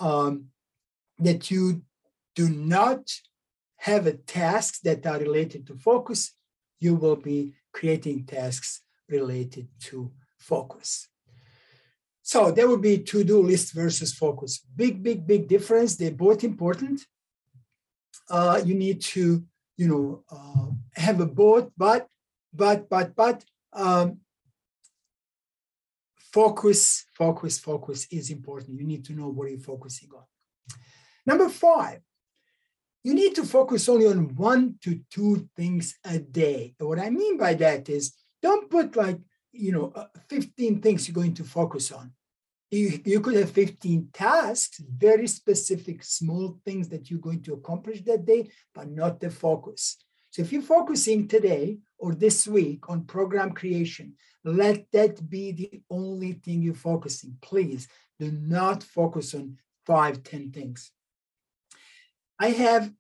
um, 0.00 0.47
that 1.18 1.50
you 1.50 1.83
do 2.35 2.49
not 2.49 3.02
have 3.76 4.06
a 4.06 4.14
tasks 4.14 4.80
that 4.80 5.06
are 5.06 5.18
related 5.18 5.66
to 5.68 5.76
focus, 5.76 6.33
you 6.81 6.95
will 6.95 7.16
be 7.16 7.54
creating 7.73 8.25
tasks 8.25 8.83
related 9.09 9.69
to 9.81 10.11
focus. 10.38 11.09
So 12.23 12.50
there 12.50 12.69
would 12.69 12.81
be 12.81 12.99
to-do 12.99 13.43
list 13.43 13.75
versus 13.75 14.14
focus. 14.14 14.61
Big, 14.75 15.02
big, 15.02 15.26
big 15.26 15.47
difference. 15.47 15.97
They're 15.97 16.11
both 16.11 16.43
important. 16.43 17.02
Uh, 18.31 18.61
you 18.64 18.75
need 18.75 19.02
to, 19.02 19.45
you 19.76 19.88
know, 19.88 20.25
uh, 20.31 20.71
have 20.95 21.21
a 21.21 21.26
both, 21.26 21.71
but, 21.76 22.09
but, 22.52 22.88
but, 22.88 23.14
but, 23.14 23.45
um, 23.75 24.21
focus, 26.16 27.04
focus, 27.14 27.59
focus 27.59 28.07
is 28.11 28.31
important. 28.31 28.81
You 28.81 28.87
need 28.87 29.04
to 29.04 29.12
know 29.12 29.28
what 29.28 29.50
you're 29.50 29.61
focusing 29.61 30.09
on. 30.16 30.25
Number 31.26 31.49
five, 31.49 32.00
you 33.05 33.13
need 33.13 33.35
to 33.35 33.45
focus 33.45 33.89
only 33.89 34.07
on 34.07 34.35
one 34.35 34.77
to 34.83 34.99
two 35.11 35.49
things 35.57 35.95
a 36.05 36.19
day. 36.19 36.75
And 36.81 36.89
what 36.89 36.99
I 36.99 37.11
mean 37.11 37.37
by 37.37 37.53
that 37.55 37.89
is 37.91 38.15
don't 38.43 38.71
put 38.71 38.97
like, 38.97 39.19
you 39.53 39.73
know, 39.73 39.93
uh, 39.95 40.07
15 40.29 40.81
things 40.81 41.07
you're 41.07 41.15
going 41.15 41.35
to 41.35 41.45
focus 41.45 41.93
on. 41.93 42.13
You, 42.71 42.99
you 43.05 43.21
could 43.21 43.37
have 43.37 43.51
15 43.51 44.09
tasks, 44.13 44.81
very 44.81 45.29
specific, 45.29 46.03
small 46.03 46.59
things 46.65 46.89
that 46.89 47.11
you're 47.11 47.21
going 47.21 47.43
to 47.43 47.53
accomplish 47.53 48.01
that 48.03 48.25
day, 48.25 48.49
but 48.75 48.91
not 48.91 49.21
the 49.21 49.31
focus. 49.31 49.99
So 50.31 50.43
if 50.43 50.51
you're 50.51 50.63
focusing 50.63 51.29
today 51.29 51.79
or 51.99 52.15
this 52.15 52.49
week 52.49 52.89
on 52.89 53.05
program 53.05 53.53
creation, 53.53 54.15
let 54.45 54.91
that 54.93 55.29
be 55.31 55.53
the 55.53 55.83
only 55.91 56.33
thing 56.33 56.63
you're 56.63 56.75
focusing. 56.75 57.37
Please 57.41 57.87
do 58.19 58.33
not 58.33 58.83
focus 58.83 59.35
on 59.35 59.59
five, 59.87 60.25
ten 60.25 60.51
things. 60.51 60.91
I 62.38 62.49
have 62.49 62.93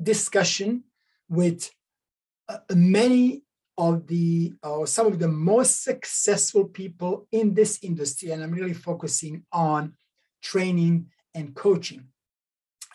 discussion 0.00 0.84
with 1.28 1.70
uh, 2.48 2.58
many 2.74 3.42
of 3.76 4.06
the 4.06 4.54
or 4.62 4.86
some 4.86 5.06
of 5.06 5.18
the 5.18 5.28
most 5.28 5.84
successful 5.84 6.64
people 6.64 7.28
in 7.30 7.54
this 7.54 7.78
industry 7.82 8.30
and 8.30 8.42
i'm 8.42 8.50
really 8.50 8.74
focusing 8.74 9.44
on 9.52 9.92
training 10.42 11.06
and 11.34 11.54
coaching. 11.54 12.08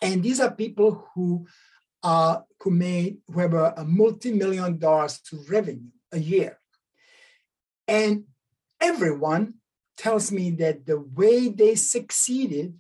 And 0.02 0.22
these 0.22 0.40
are 0.40 0.52
people 0.52 1.08
who 1.14 1.48
uh, 2.02 2.42
who 2.60 2.72
made 2.72 3.18
who 3.28 3.40
have 3.40 3.54
a, 3.54 3.74
a 3.78 3.86
multi-million 3.86 4.78
dollars 4.78 5.20
to 5.22 5.40
revenue 5.50 5.92
a 6.12 6.20
year. 6.20 6.60
And 7.88 8.26
everyone 8.82 9.56
tells 9.98 10.32
me 10.32 10.52
that 10.52 10.86
the 10.86 11.00
way 11.00 11.48
they 11.50 11.76
succeeded 11.76 12.78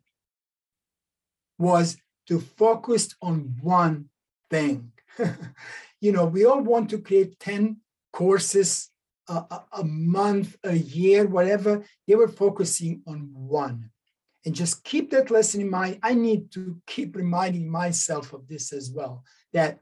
was 1.58 1.98
to 2.28 2.40
focus 2.40 3.16
on 3.22 3.56
one 3.62 4.10
thing. 4.50 4.92
you 6.02 6.12
know, 6.12 6.26
we 6.26 6.46
all 6.46 6.62
want 6.62 6.90
to 6.90 7.00
create 7.00 7.40
10 7.40 7.78
courses 8.12 8.90
a, 9.28 9.34
a, 9.34 9.64
a, 9.80 9.84
month, 9.84 10.58
a 10.64 10.76
year, 10.76 11.28
whatever. 11.28 11.84
They 12.08 12.16
were 12.16 12.28
focusing 12.28 13.02
on 13.08 13.30
one. 13.34 13.90
And 14.46 14.54
just 14.54 14.84
keep 14.84 15.12
that 15.12 15.32
lesson 15.32 15.62
in 15.62 15.70
mind. 15.70 16.00
I 16.04 16.14
need 16.14 16.52
to 16.52 16.82
keep 16.86 17.16
reminding 17.16 17.70
myself 17.70 18.34
of 18.34 18.48
this 18.48 18.74
as 18.74 18.92
well 18.94 19.24
that 19.54 19.80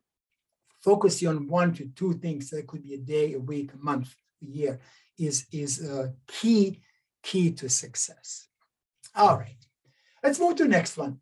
focusing 0.83 1.27
on 1.27 1.47
one 1.47 1.73
to 1.73 1.85
two 1.95 2.13
things 2.13 2.49
that 2.49 2.67
could 2.67 2.83
be 2.83 2.93
a 2.93 2.97
day, 2.97 3.33
a 3.33 3.39
week, 3.39 3.71
a 3.73 3.77
month, 3.77 4.13
a 4.41 4.45
year 4.45 4.79
is, 5.17 5.45
is 5.51 5.83
a 5.87 6.13
key, 6.27 6.81
key 7.23 7.51
to 7.51 7.69
success. 7.69 8.47
All 9.15 9.37
right, 9.37 9.57
let's 10.23 10.39
move 10.39 10.55
to 10.57 10.63
the 10.63 10.69
next 10.69 10.97
one. 10.97 11.19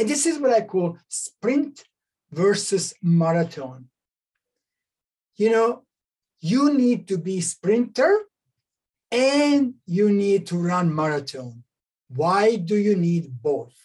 And 0.00 0.08
this 0.08 0.24
is 0.24 0.38
what 0.38 0.54
I 0.54 0.62
call 0.62 0.96
sprint 1.08 1.84
versus 2.32 2.94
marathon. 3.02 3.90
You 5.36 5.50
know, 5.50 5.82
you 6.40 6.72
need 6.72 7.06
to 7.08 7.18
be 7.18 7.42
sprinter 7.42 8.20
and 9.12 9.74
you 9.84 10.10
need 10.10 10.46
to 10.46 10.56
run 10.56 10.94
marathon. 10.94 11.64
Why 12.08 12.56
do 12.56 12.76
you 12.76 12.96
need 12.96 13.42
both? 13.42 13.76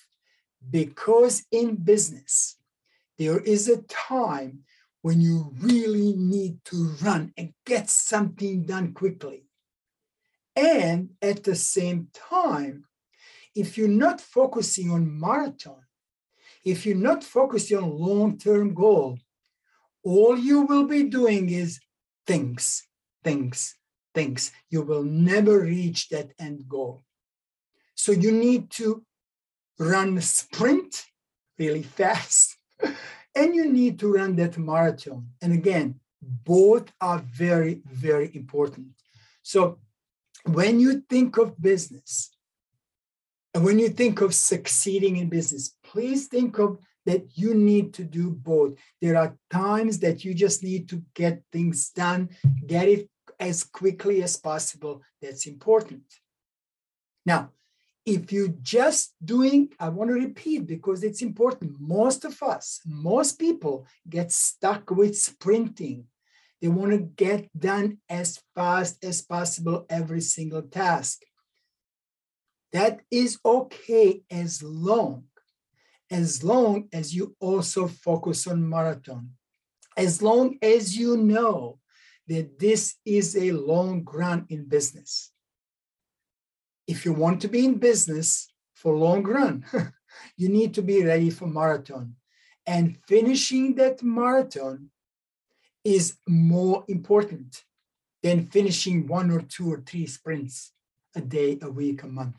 Because 0.72 1.44
in 1.52 1.76
business, 1.76 2.56
there 3.18 3.40
is 3.40 3.68
a 3.68 3.82
time 3.82 4.60
when 5.02 5.20
you 5.20 5.52
really 5.60 6.14
need 6.14 6.64
to 6.72 6.96
run 7.04 7.34
and 7.36 7.54
get 7.66 7.90
something 7.90 8.66
done 8.66 8.94
quickly. 8.94 9.50
And 10.56 11.10
at 11.22 11.44
the 11.44 11.56
same 11.56 12.08
time, 12.14 12.86
if 13.54 13.78
you're 13.78 13.90
not 13.90 14.22
focusing 14.22 14.90
on 14.92 15.20
marathon, 15.20 15.85
if 16.66 16.86
you're 16.86 16.98
not 16.98 17.24
focused 17.24 17.72
on 17.72 17.98
long-term 17.98 18.74
goal, 18.74 19.20
all 20.04 20.38
you 20.38 20.62
will 20.62 20.88
be 20.88 21.04
doing 21.04 21.50
is 21.50 21.80
things, 22.26 22.84
things, 23.24 23.76
things. 24.14 24.52
You 24.70 24.82
will 24.82 25.04
never 25.04 25.60
reach 25.62 26.10
that 26.10 26.32
end 26.40 26.68
goal. 26.68 27.04
So 27.94 28.12
you 28.12 28.32
need 28.32 28.72
to 28.72 29.04
run 29.78 30.20
sprint 30.22 31.06
really 31.58 31.84
fast 32.00 32.58
and 33.36 33.56
you 33.56 33.72
need 33.72 34.00
to 34.00 34.12
run 34.12 34.36
that 34.38 34.58
marathon. 34.58 35.28
And 35.42 35.54
again, 35.54 36.00
both 36.22 36.92
are 37.00 37.20
very, 37.20 37.82
very 37.86 38.32
important. 38.36 38.88
So 39.44 39.80
when 40.46 40.80
you 40.80 41.02
think 41.10 41.38
of 41.38 41.62
business, 41.62 42.35
and 43.56 43.64
when 43.64 43.80
you 43.80 43.88
think 43.88 44.20
of 44.20 44.36
succeeding 44.36 45.16
in 45.16 45.30
business, 45.30 45.78
please 45.82 46.28
think 46.28 46.60
of 46.60 46.78
that 47.06 47.38
you 47.38 47.54
need 47.54 47.94
to 47.94 48.04
do 48.04 48.30
both. 48.30 48.74
There 49.02 49.16
are 49.16 49.38
times 49.50 50.00
that 50.00 50.26
you 50.26 50.34
just 50.34 50.62
need 50.62 50.90
to 50.90 51.02
get 51.14 51.42
things 51.54 51.90
done, 51.92 52.32
get 52.68 52.90
it 52.90 53.10
as 53.40 53.64
quickly 53.64 54.22
as 54.24 54.36
possible. 54.36 55.02
That's 55.22 55.48
important. 55.48 56.04
Now, 57.26 57.52
if 58.06 58.34
you're 58.34 58.54
just 58.62 59.14
doing, 59.24 59.70
I 59.80 59.88
want 59.88 60.10
to 60.10 60.16
repeat 60.16 60.68
because 60.68 61.02
it's 61.06 61.22
important. 61.22 61.80
Most 61.80 62.26
of 62.26 62.44
us, 62.44 62.82
most 62.86 63.40
people 63.40 63.88
get 64.10 64.34
stuck 64.34 64.92
with 64.92 65.18
sprinting. 65.18 66.08
They 66.62 66.68
want 66.68 66.92
to 66.92 66.98
get 66.98 67.48
done 67.58 68.00
as 68.10 68.42
fast 68.54 69.02
as 69.06 69.22
possible 69.22 69.86
every 69.90 70.22
single 70.22 70.64
task. 70.64 71.24
That 72.76 73.00
is 73.10 73.40
okay 73.46 74.24
as 74.30 74.62
long, 74.62 75.24
as 76.12 76.44
long 76.44 76.90
as 76.92 77.16
you 77.16 77.34
also 77.40 77.88
focus 77.88 78.48
on 78.48 78.68
marathon. 78.68 79.30
As 79.96 80.22
long 80.22 80.58
as 80.62 80.98
you 80.98 81.16
know 81.16 81.80
that 82.28 82.60
this 82.60 82.96
is 83.06 83.38
a 83.38 83.54
long 83.54 84.06
run 84.12 84.46
in 84.50 84.68
business. 84.68 85.32
If 86.86 87.06
you 87.06 87.14
want 87.14 87.40
to 87.44 87.48
be 87.48 87.64
in 87.64 87.76
business 87.76 88.50
for 88.74 88.98
long 88.98 89.24
run, 89.24 89.64
you 90.36 90.50
need 90.50 90.74
to 90.74 90.82
be 90.82 91.02
ready 91.02 91.30
for 91.30 91.48
marathon. 91.48 92.16
And 92.68 92.98
finishing 93.08 93.76
that 93.76 94.04
marathon 94.04 94.90
is 95.86 96.18
more 96.28 96.84
important 96.90 97.64
than 98.22 98.48
finishing 98.48 99.08
one 99.08 99.32
or 99.32 99.40
two 99.40 99.72
or 99.72 99.80
three 99.80 100.08
sprints 100.08 100.74
a 101.16 101.22
day, 101.22 101.58
a 101.62 101.70
week, 101.70 102.04
a 102.04 102.08
month. 102.08 102.36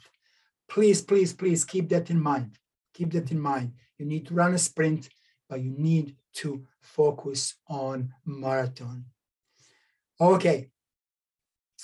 Please, 0.68 1.00
please, 1.02 1.33
please 1.33 1.64
keep 1.64 1.88
that 1.90 2.11
in 2.11 2.20
mind. 2.20 2.59
Keep 2.94 3.12
that 3.12 3.31
in 3.31 3.40
mind. 3.40 3.72
You 3.98 4.07
need 4.07 4.26
to 4.26 4.35
run 4.35 4.55
a 4.55 4.59
sprint, 4.59 5.09
but 5.48 5.61
you 5.61 5.74
need 5.76 6.16
to 6.35 6.66
focus 6.81 7.55
on 7.68 8.12
marathon. 8.24 9.05
Okay. 10.20 10.70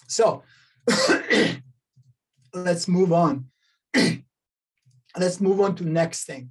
So 0.08 0.42
let's 2.54 2.88
move 2.88 3.12
on. 3.12 3.46
let's 5.16 5.40
move 5.40 5.60
on 5.60 5.74
to 5.76 5.84
next 5.84 6.24
thing. 6.24 6.50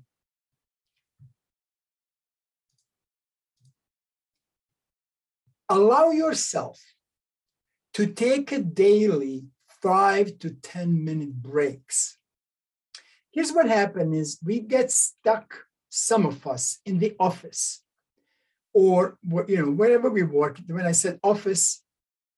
Allow 5.69 6.11
yourself 6.11 6.81
to 7.93 8.05
take 8.07 8.51
a 8.51 8.59
daily 8.59 9.45
five 9.81 10.37
to 10.39 10.49
10 10.51 11.03
minute 11.03 11.33
breaks 11.33 12.17
here's 13.31 13.51
what 13.51 13.67
happened 13.67 14.13
is 14.13 14.39
we 14.43 14.59
get 14.59 14.91
stuck 14.91 15.55
some 15.89 16.25
of 16.25 16.45
us 16.47 16.79
in 16.85 16.99
the 16.99 17.15
office. 17.19 17.81
Or 18.73 19.17
you 19.47 19.57
know 19.57 19.71
wherever 19.71 20.09
we 20.09 20.23
work 20.23 20.57
when 20.67 20.85
i 20.85 20.93
said 20.93 21.19
office 21.23 21.83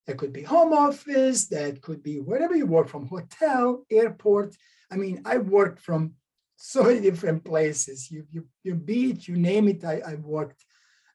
that 0.08 0.17
could 0.17 0.34
be 0.34 0.41
home 0.41 0.73
office 0.73 1.45
that 1.49 1.79
could 1.84 2.01
be 2.01 2.19
wherever 2.19 2.56
you 2.56 2.65
work 2.65 2.88
from 2.89 3.06
hotel 3.06 3.86
airport. 3.91 4.56
I 4.91 4.95
mean 4.95 5.21
i 5.25 5.38
worked 5.38 5.79
from 5.79 6.13
so 6.58 6.84
many 6.84 7.01
different 7.01 7.43
places. 7.43 8.10
You 8.10 8.25
you, 8.32 8.47
you 8.63 8.82
you 9.27 9.36
name 9.36 9.67
it 9.67 9.84
i, 9.84 10.01
I 10.12 10.15
worked 10.15 10.65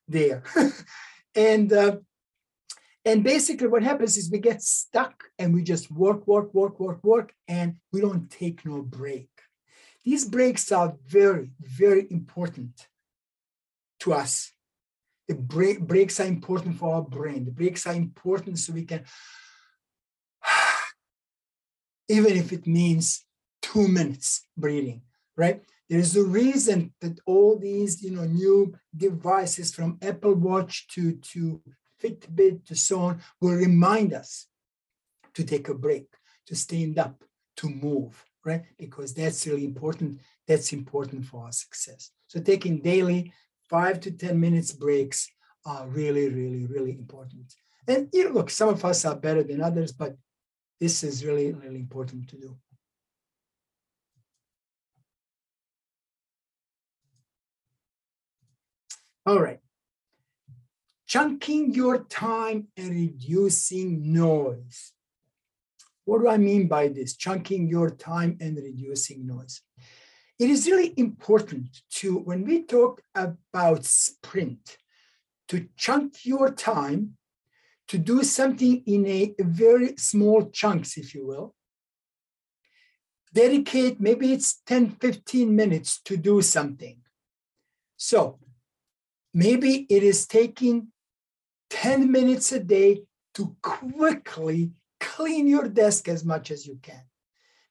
there. 0.06 0.42
And 1.34 1.72
uh, 1.72 1.98
and 3.04 3.22
basically 3.22 3.68
what 3.68 3.82
happens 3.82 4.16
is 4.16 4.30
we 4.30 4.38
get 4.38 4.60
stuck 4.60 5.24
and 5.38 5.54
we 5.54 5.62
just 5.62 5.90
work 5.90 6.26
work 6.26 6.52
work 6.52 6.80
work 6.80 7.02
work 7.04 7.32
and 7.46 7.76
we 7.92 8.00
don't 8.00 8.28
take 8.30 8.64
no 8.66 8.82
break 8.82 9.30
these 10.08 10.24
breaks 10.24 10.72
are 10.72 10.96
very, 11.06 11.50
very 11.60 12.06
important 12.10 12.88
to 14.00 14.14
us. 14.14 14.52
The 15.28 15.34
break, 15.34 15.80
breaks 15.80 16.18
are 16.18 16.26
important 16.26 16.78
for 16.78 16.94
our 16.94 17.02
brain. 17.02 17.44
The 17.44 17.50
breaks 17.50 17.86
are 17.86 17.92
important 17.92 18.58
so 18.58 18.72
we 18.72 18.86
can 18.86 19.04
even 22.08 22.38
if 22.38 22.54
it 22.54 22.66
means 22.66 23.26
two 23.60 23.86
minutes 23.86 24.46
breathing, 24.56 25.02
right? 25.36 25.62
There's 25.90 26.16
a 26.16 26.24
reason 26.24 26.94
that 27.02 27.20
all 27.26 27.58
these, 27.58 28.02
you 28.02 28.12
know, 28.12 28.24
new 28.24 28.74
devices 28.96 29.74
from 29.74 29.98
Apple 30.00 30.36
Watch 30.36 30.88
to, 30.94 31.16
to 31.32 31.60
Fitbit 32.02 32.64
to 32.64 32.74
so 32.74 33.00
on 33.00 33.20
will 33.42 33.56
remind 33.56 34.14
us 34.14 34.46
to 35.34 35.44
take 35.44 35.68
a 35.68 35.74
break, 35.74 36.06
to 36.46 36.56
stand 36.56 36.98
up, 36.98 37.24
to 37.58 37.68
move, 37.68 38.24
right? 38.48 38.62
Because 38.78 39.14
that's 39.14 39.46
really 39.46 39.64
important. 39.64 40.20
That's 40.46 40.72
important 40.72 41.24
for 41.26 41.44
our 41.44 41.52
success. 41.52 42.11
So 42.26 42.40
taking 42.40 42.80
daily 42.80 43.32
five 43.68 44.00
to 44.00 44.11
10 44.11 44.40
minutes 44.40 44.72
breaks 44.72 45.28
are 45.64 45.87
really, 45.88 46.28
really, 46.28 46.64
really 46.66 46.92
important. 46.92 47.54
And 47.87 48.08
you 48.12 48.24
know, 48.24 48.34
look, 48.34 48.50
some 48.50 48.70
of 48.70 48.84
us 48.84 49.04
are 49.04 49.16
better 49.16 49.42
than 49.42 49.61
others, 49.61 49.92
but 49.92 50.16
this 50.80 51.04
is 51.04 51.24
really, 51.24 51.52
really 51.52 51.80
important 51.80 52.28
to 52.30 52.37
do. 52.37 52.56
All 59.26 59.40
right. 59.40 59.61
Chunking 61.06 61.74
your 61.74 62.04
time 62.04 62.68
and 62.76 62.90
reducing 62.90 64.12
noise. 64.12 64.92
What 66.08 66.22
do 66.22 66.28
I 66.28 66.38
mean 66.38 66.68
by 66.68 66.88
this? 66.88 67.14
Chunking 67.16 67.68
your 67.68 67.90
time 67.90 68.38
and 68.40 68.56
reducing 68.56 69.26
noise. 69.26 69.60
It 70.38 70.48
is 70.48 70.66
really 70.66 70.94
important 70.96 71.82
to, 71.96 72.16
when 72.16 72.44
we 72.44 72.62
talk 72.62 73.02
about 73.14 73.84
sprint, 73.84 74.78
to 75.48 75.68
chunk 75.76 76.24
your 76.24 76.50
time 76.50 77.18
to 77.88 77.98
do 77.98 78.22
something 78.22 78.82
in 78.86 79.06
a 79.06 79.34
very 79.38 79.96
small 79.98 80.48
chunks, 80.48 80.96
if 80.96 81.14
you 81.14 81.26
will. 81.26 81.54
Dedicate, 83.34 84.00
maybe 84.00 84.32
it's 84.32 84.62
10, 84.66 84.92
15 84.92 85.54
minutes 85.54 86.00
to 86.06 86.16
do 86.16 86.40
something. 86.40 87.02
So 87.98 88.38
maybe 89.34 89.86
it 89.90 90.02
is 90.02 90.26
taking 90.26 90.88
10 91.68 92.10
minutes 92.10 92.50
a 92.52 92.60
day 92.60 93.02
to 93.34 93.54
quickly 93.60 94.70
clean 95.18 95.48
your 95.48 95.66
desk 95.66 96.07
as 96.09 96.24
much 96.24 96.52
as 96.52 96.64
you 96.64 96.78
can. 96.81 97.02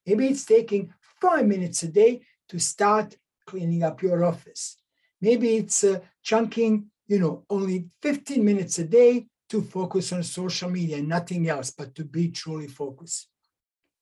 Maybe 0.06 0.28
it's 0.28 0.44
taking 0.44 0.94
five 1.22 1.46
minutes 1.48 1.82
a 1.84 1.88
day 1.88 2.22
to 2.50 2.60
start 2.60 3.16
cleaning 3.46 3.84
up 3.84 4.02
your 4.02 4.26
office. 4.26 4.76
Maybe 5.22 5.56
it's 5.56 5.82
uh, 5.86 6.00
chunking, 6.22 6.88
you 7.08 7.20
know, 7.20 7.46
only 7.50 7.88
15 8.02 8.44
minutes 8.44 8.80
a 8.80 8.84
day 8.84 9.28
to 9.50 9.62
focus 9.62 10.12
on 10.12 10.24
social 10.24 10.70
media 10.70 10.98
and 10.98 11.08
nothing 11.08 11.48
else, 11.48 11.72
but 11.72 11.96
to 11.96 12.04
be 12.04 12.28
truly 12.28 12.68
focused. 12.68 13.30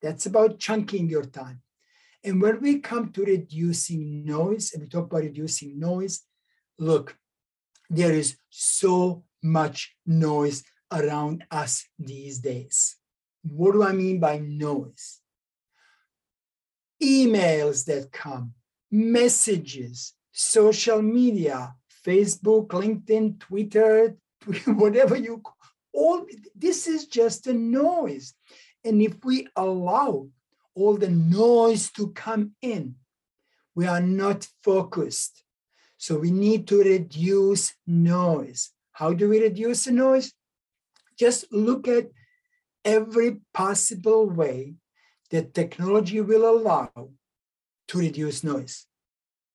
That's 0.01 0.25
about 0.25 0.58
chunking 0.58 1.08
your 1.08 1.25
time. 1.25 1.62
And 2.23 2.41
when 2.41 2.60
we 2.62 2.79
come 2.79 3.12
to 3.12 3.23
reducing 3.23 4.25
noise, 4.25 4.73
and 4.73 4.81
we 4.81 4.89
talk 4.89 5.05
about 5.05 5.21
reducing 5.21 5.79
noise, 5.79 6.23
look, 6.79 7.15
there 7.91 8.13
is 8.13 8.38
so 8.49 9.23
much 9.43 9.95
noise 10.03 10.63
around 10.91 11.45
us 11.51 11.86
these 11.99 12.39
days. 12.39 12.97
What 13.47 13.73
do 13.73 13.84
I 13.84 13.91
mean 13.91 14.19
by 14.19 14.39
noise? 14.39 15.21
Emails 17.01 17.86
that 17.86 18.12
come, 18.12 18.53
messages, 18.91 20.13
social 20.31 21.01
media, 21.01 21.75
Facebook, 22.05 22.67
LinkedIn, 22.67 23.39
Twitter, 23.39 24.15
whatever 24.65 25.15
you 25.15 25.41
all 25.93 26.25
this 26.55 26.88
is 26.88 27.05
just 27.08 27.47
a 27.47 27.53
noise. 27.53 28.34
And 28.84 29.01
if 29.01 29.23
we 29.23 29.47
allow 29.55 30.27
all 30.75 30.97
the 30.97 31.10
noise 31.10 31.89
to 31.91 32.12
come 32.12 32.51
in, 32.62 32.95
we 33.73 33.88
are 33.88 34.01
not 34.01 34.47
focused. 34.63 35.43
So 35.97 36.19
we 36.19 36.31
need 36.31 36.67
to 36.67 36.84
reduce 36.84 37.73
noise. 37.88 38.71
How 38.91 39.13
do 39.13 39.29
we 39.29 39.41
reduce 39.41 39.86
the 39.86 39.93
noise? 39.93 40.34
Just 41.17 41.51
look 41.51 41.88
at 41.88 42.10
every 42.85 43.41
possible 43.53 44.29
way 44.29 44.75
that 45.31 45.53
technology 45.53 46.21
will 46.21 46.47
allow 46.47 46.91
to 47.87 47.97
reduce 47.97 48.43
noise. 48.43 48.85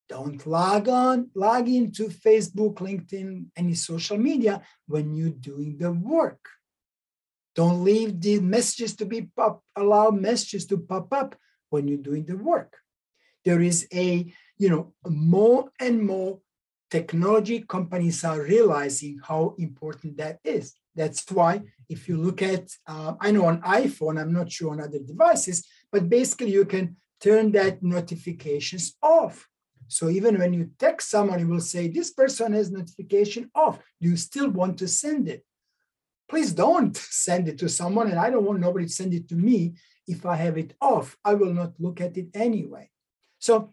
Don't 0.09 0.45
log 0.45 0.89
on, 0.89 1.31
log 1.37 1.69
into 1.69 2.09
Facebook, 2.09 2.75
LinkedIn, 2.75 3.47
any 3.57 3.75
social 3.75 4.19
media 4.19 4.61
when 4.89 5.15
you're 5.15 5.31
doing 5.31 5.79
the 5.79 5.93
work. 5.93 6.49
Don't 7.55 7.85
leave 7.85 8.21
the 8.21 8.41
messages 8.41 8.97
to 8.97 9.07
be 9.07 9.23
pop, 9.23 9.63
allow 9.77 10.11
messages 10.11 10.67
to 10.67 10.79
pop 10.79 11.13
up 11.13 11.37
when 11.71 11.87
you're 11.87 11.99
doing 11.99 12.25
the 12.25 12.37
work. 12.37 12.77
There 13.45 13.61
is 13.61 13.87
a, 13.95 14.33
you 14.59 14.69
know, 14.69 14.93
more 15.07 15.71
and 15.79 16.03
more 16.03 16.41
technology 16.91 17.61
companies 17.61 18.25
are 18.25 18.43
realizing 18.43 19.21
how 19.23 19.55
important 19.59 20.17
that 20.17 20.41
is. 20.45 20.75
That's 20.97 21.25
why 21.31 21.63
if 21.91 22.09
you 22.09 22.17
look 22.17 22.41
at, 22.41 22.71
uh, 22.87 23.15
I 23.21 23.33
know 23.33 23.47
on 23.47 23.61
iPhone, 23.63 24.19
I'm 24.19 24.33
not 24.33 24.51
sure 24.51 24.71
on 24.71 24.81
other 24.81 25.01
devices, 25.01 25.67
but 25.91 26.09
basically 26.09 26.51
you 26.51 26.65
can 26.65 26.97
turn 27.21 27.51
that 27.53 27.83
notifications 27.83 28.97
off. 29.03 29.49
So 29.89 30.09
even 30.09 30.39
when 30.39 30.53
you 30.53 30.71
text 30.79 31.11
someone, 31.11 31.41
you 31.41 31.49
will 31.49 31.61
say, 31.61 31.89
this 31.89 32.13
person 32.13 32.53
has 32.53 32.71
notification 32.71 33.51
off. 33.57 33.81
Do 34.01 34.09
you 34.09 34.17
still 34.17 34.49
want 34.49 34.79
to 34.79 34.87
send 34.87 35.29
it? 35.29 35.45
Please 36.29 36.53
don't 36.53 36.97
send 37.27 37.49
it 37.49 37.59
to 37.59 37.69
someone, 37.69 38.09
and 38.09 38.21
I 38.21 38.31
don't 38.31 38.45
want 38.45 38.61
nobody 38.61 38.87
to 38.87 38.93
send 38.93 39.13
it 39.13 39.29
to 39.31 39.35
me 39.35 39.75
if 40.07 40.25
I 40.25 40.37
have 40.37 40.57
it 40.57 40.75
off. 40.81 41.17
I 41.25 41.35
will 41.35 41.53
not 41.53 41.73
look 41.81 42.01
at 42.01 42.17
it 42.17 42.29
anyway. 42.35 42.89
So 43.41 43.73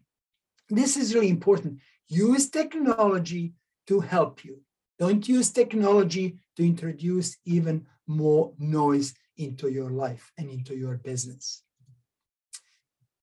this 0.70 0.98
is 0.98 1.14
really 1.14 1.30
important. 1.30 1.80
Use 2.08 2.50
technology 2.50 3.54
to 3.86 4.00
help 4.00 4.44
you. 4.44 4.62
Don't 4.98 5.28
use 5.30 5.52
technology 5.52 6.40
to 6.56 6.66
introduce 6.66 7.38
even 7.46 7.86
more 8.08 8.54
noise 8.58 9.14
into 9.38 9.70
your 9.70 9.92
life 9.92 10.32
and 10.38 10.50
into 10.50 10.76
your 10.76 10.98
business. 10.98 11.64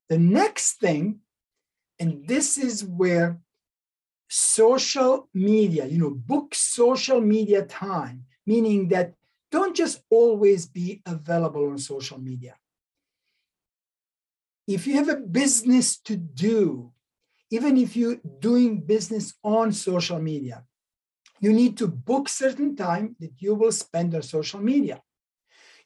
The 0.09 0.19
next 0.19 0.75
thing 0.75 1.21
and 1.99 2.27
this 2.27 2.59
is 2.59 2.85
where 2.85 3.39
social 4.29 5.29
media, 5.33 5.87
you 5.87 5.99
know, 5.99 6.11
book 6.11 6.55
social 6.55 7.21
media 7.21 7.65
time, 7.65 8.25
meaning 8.47 8.89
that 8.89 9.15
don't 9.51 9.77
just 9.77 10.03
always 10.11 10.67
be 10.67 11.03
available 11.07 11.71
on 11.71 11.79
social 11.79 12.19
media. 12.19 12.57
If 14.67 14.87
you 14.87 14.95
have 14.95 15.09
a 15.09 15.17
business 15.17 15.99
to 16.01 16.17
do, 16.17 16.93
even 17.51 17.77
if 17.77 17.97
you're 17.97 18.21
doing 18.41 18.81
business 18.81 19.35
on 19.45 19.73
social 19.73 20.19
media, 20.19 20.65
you 21.45 21.53
need 21.53 21.77
to 21.77 21.87
book 21.87 22.29
certain 22.29 22.75
time 22.75 23.17
that 23.21 23.35
you 23.39 23.55
will 23.55 23.73
spend 23.73 24.15
on 24.15 24.23
social 24.23 24.61
media. 24.61 25.03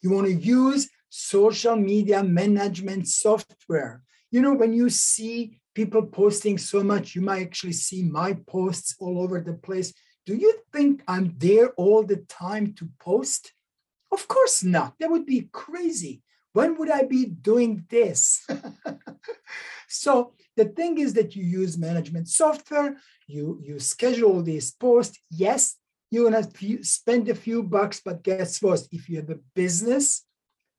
You 0.01 0.11
want 0.11 0.29
to 0.29 0.33
use 0.33 0.89
social 1.09 1.75
media 1.75 2.23
management 2.23 3.09
software. 3.09 4.03
You 4.31 4.41
know, 4.41 4.55
when 4.55 4.73
you 4.73 4.89
see 4.89 5.59
people 5.75 6.03
posting 6.03 6.59
so 6.59 6.85
much, 6.85 7.17
you 7.17 7.23
might 7.23 7.43
actually 7.43 7.73
see 7.73 8.03
my 8.05 8.35
posts 8.47 8.95
all 9.01 9.21
over 9.21 9.41
the 9.41 9.55
place. 9.55 9.93
Do 10.27 10.37
you 10.37 10.53
think 10.73 11.03
I'm 11.09 11.35
there 11.39 11.71
all 11.71 12.05
the 12.05 12.19
time 12.29 12.75
to 12.75 12.89
post? 13.01 13.53
Of 14.13 14.29
course 14.29 14.63
not. 14.63 14.95
That 15.01 15.11
would 15.11 15.27
be 15.27 15.49
crazy. 15.51 16.23
When 16.59 16.77
would 16.79 16.91
I 16.91 17.05
be 17.05 17.25
doing 17.27 17.85
this? 17.89 18.45
so 19.89 20.33
the 20.57 20.65
thing 20.65 20.99
is 20.99 21.15
that 21.15 21.37
you 21.37 21.45
use 21.45 21.79
management 21.79 22.27
software, 22.27 22.97
you, 23.29 23.61
you 23.63 23.79
schedule 23.79 24.43
these 24.43 24.73
posts. 24.73 25.21
Yes, 25.31 25.77
you're 26.11 26.29
gonna 26.29 26.49
spend 26.83 27.29
a 27.29 27.37
few 27.37 27.63
bucks, 27.63 28.01
but 28.05 28.25
guess 28.25 28.61
what? 28.61 28.81
If 28.91 29.09
you 29.09 29.19
have 29.19 29.31
a 29.31 29.39
business, 29.55 30.25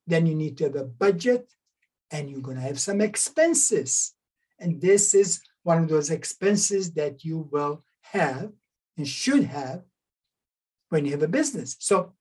then 0.06 0.26
you 0.26 0.34
need 0.34 0.58
to 0.58 0.64
have 0.64 0.76
a 0.76 0.84
budget 0.84 1.50
and 2.10 2.28
you're 2.28 2.42
gonna 2.42 2.60
have 2.60 2.78
some 2.78 3.00
expenses. 3.00 4.12
And 4.58 4.82
this 4.82 5.14
is 5.14 5.40
one 5.62 5.82
of 5.82 5.88
those 5.88 6.10
expenses 6.10 6.92
that 6.92 7.24
you 7.24 7.48
will 7.50 7.84
have 8.02 8.52
and 8.98 9.08
should 9.08 9.44
have 9.44 9.84
when 10.90 11.06
you 11.06 11.12
have 11.12 11.22
a 11.22 11.36
business. 11.40 11.76
So, 11.78 12.12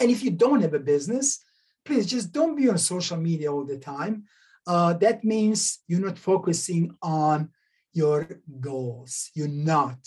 and 0.00 0.10
if 0.10 0.24
you 0.24 0.32
don't 0.32 0.62
have 0.62 0.74
a 0.74 0.80
business, 0.80 1.44
please 1.88 2.06
just 2.06 2.32
don't 2.32 2.54
be 2.54 2.68
on 2.68 2.76
social 2.76 3.16
media 3.16 3.50
all 3.50 3.64
the 3.64 3.78
time. 3.78 4.24
Uh, 4.66 4.92
that 4.92 5.24
means 5.24 5.80
you're 5.88 6.06
not 6.08 6.18
focusing 6.18 6.94
on 7.00 7.48
your 7.94 8.28
goals. 8.60 9.30
You're 9.34 9.56
not. 9.72 9.98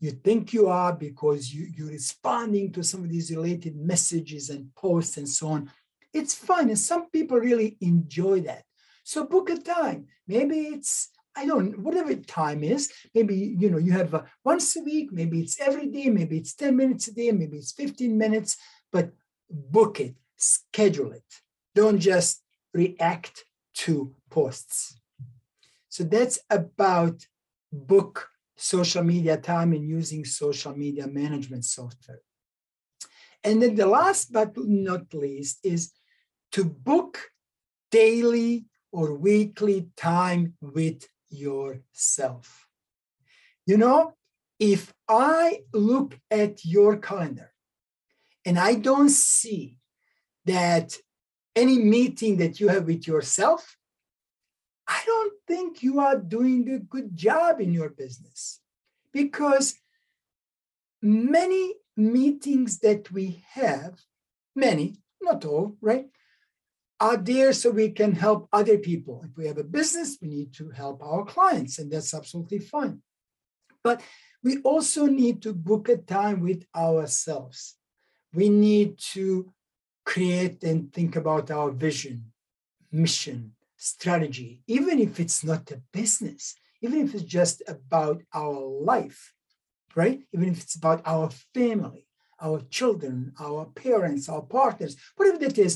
You 0.00 0.10
think 0.10 0.52
you 0.52 0.68
are 0.68 0.92
because 0.92 1.52
you, 1.54 1.66
you're 1.74 1.88
responding 1.88 2.70
to 2.72 2.82
some 2.84 3.02
of 3.04 3.08
these 3.08 3.30
related 3.30 3.74
messages 3.74 4.50
and 4.50 4.74
posts 4.74 5.16
and 5.16 5.26
so 5.26 5.48
on. 5.48 5.70
It's 6.12 6.34
fine. 6.34 6.68
And 6.68 6.78
some 6.78 7.08
people 7.08 7.38
really 7.38 7.78
enjoy 7.80 8.40
that. 8.42 8.64
So 9.02 9.24
book 9.24 9.48
a 9.48 9.56
time. 9.56 10.08
Maybe 10.28 10.58
it's 10.76 11.08
I 11.34 11.46
don't 11.46 11.78
whatever 11.80 12.14
time 12.16 12.62
is. 12.62 12.92
Maybe 13.14 13.34
you 13.60 13.70
know 13.70 13.78
you 13.78 13.92
have 13.92 14.12
a, 14.12 14.26
once 14.44 14.76
a 14.76 14.82
week. 14.82 15.08
Maybe 15.10 15.40
it's 15.40 15.58
every 15.58 15.86
day. 15.86 16.10
Maybe 16.10 16.36
it's 16.36 16.54
ten 16.54 16.76
minutes 16.76 17.08
a 17.08 17.14
day. 17.14 17.30
Maybe 17.32 17.56
it's 17.56 17.72
fifteen 17.72 18.18
minutes. 18.18 18.58
But 18.92 19.12
book 19.50 20.00
it, 20.00 20.14
schedule 20.40 21.12
it. 21.12 21.24
Don't 21.74 21.98
just 21.98 22.42
react 22.74 23.44
to 23.74 24.14
posts. 24.30 24.98
So 25.88 26.04
that's 26.04 26.38
about 26.48 27.26
book 27.72 28.28
social 28.56 29.02
media 29.02 29.36
time 29.36 29.72
and 29.72 29.88
using 29.88 30.24
social 30.24 30.76
media 30.76 31.06
management 31.06 31.64
software. 31.64 32.20
And 33.42 33.62
then 33.62 33.74
the 33.74 33.86
last 33.86 34.32
but 34.32 34.52
not 34.56 35.14
least 35.14 35.60
is 35.64 35.92
to 36.52 36.64
book 36.64 37.30
daily 37.90 38.66
or 38.92 39.14
weekly 39.14 39.88
time 39.96 40.54
with 40.60 41.08
yourself. 41.30 42.66
You 43.66 43.78
know, 43.78 44.14
if 44.58 44.92
I 45.08 45.62
look 45.72 46.18
at 46.30 46.64
your 46.64 46.98
calendar 46.98 47.52
and 48.44 48.58
I 48.58 48.74
don't 48.74 49.08
see 49.08 49.79
that 50.50 50.96
any 51.54 51.78
meeting 51.78 52.38
that 52.38 52.60
you 52.60 52.68
have 52.68 52.86
with 52.86 53.06
yourself, 53.06 53.76
I 54.86 55.00
don't 55.06 55.34
think 55.46 55.82
you 55.82 56.00
are 56.00 56.18
doing 56.18 56.68
a 56.70 56.78
good 56.78 57.14
job 57.14 57.60
in 57.60 57.72
your 57.72 57.90
business 57.90 58.60
because 59.12 59.74
many 61.02 61.74
meetings 61.96 62.80
that 62.80 63.10
we 63.12 63.44
have, 63.52 63.94
many, 64.56 64.96
not 65.20 65.44
all, 65.44 65.76
right, 65.80 66.06
are 66.98 67.16
there 67.16 67.52
so 67.52 67.70
we 67.70 67.90
can 67.90 68.12
help 68.12 68.48
other 68.52 68.78
people. 68.78 69.24
If 69.24 69.36
we 69.36 69.46
have 69.46 69.58
a 69.58 69.72
business, 69.78 70.18
we 70.20 70.28
need 70.28 70.52
to 70.54 70.70
help 70.70 71.02
our 71.02 71.24
clients, 71.24 71.78
and 71.78 71.90
that's 71.90 72.12
absolutely 72.12 72.58
fine. 72.58 73.02
But 73.82 74.02
we 74.42 74.58
also 74.62 75.06
need 75.06 75.42
to 75.42 75.52
book 75.54 75.88
a 75.88 75.96
time 75.96 76.40
with 76.40 76.66
ourselves. 76.74 77.76
We 78.34 78.48
need 78.48 78.98
to 79.12 79.52
create 80.12 80.58
and 80.70 80.92
think 80.92 81.12
about 81.16 81.46
our 81.50 81.70
vision, 81.70 82.16
mission, 82.90 83.38
strategy, 83.76 84.50
even 84.66 84.98
if 84.98 85.12
it's 85.22 85.42
not 85.50 85.70
a 85.70 85.80
business, 85.92 86.54
even 86.82 86.98
if 87.04 87.14
it's 87.14 87.30
just 87.38 87.62
about 87.76 88.18
our 88.34 88.60
life, 88.92 89.32
right? 89.94 90.20
Even 90.34 90.48
if 90.50 90.58
it's 90.62 90.76
about 90.76 91.00
our 91.06 91.28
family, 91.54 92.06
our 92.40 92.60
children, 92.78 93.32
our 93.38 93.66
parents, 93.66 94.28
our 94.28 94.42
partners, 94.42 94.96
whatever 95.16 95.38
that 95.38 95.58
is, 95.58 95.74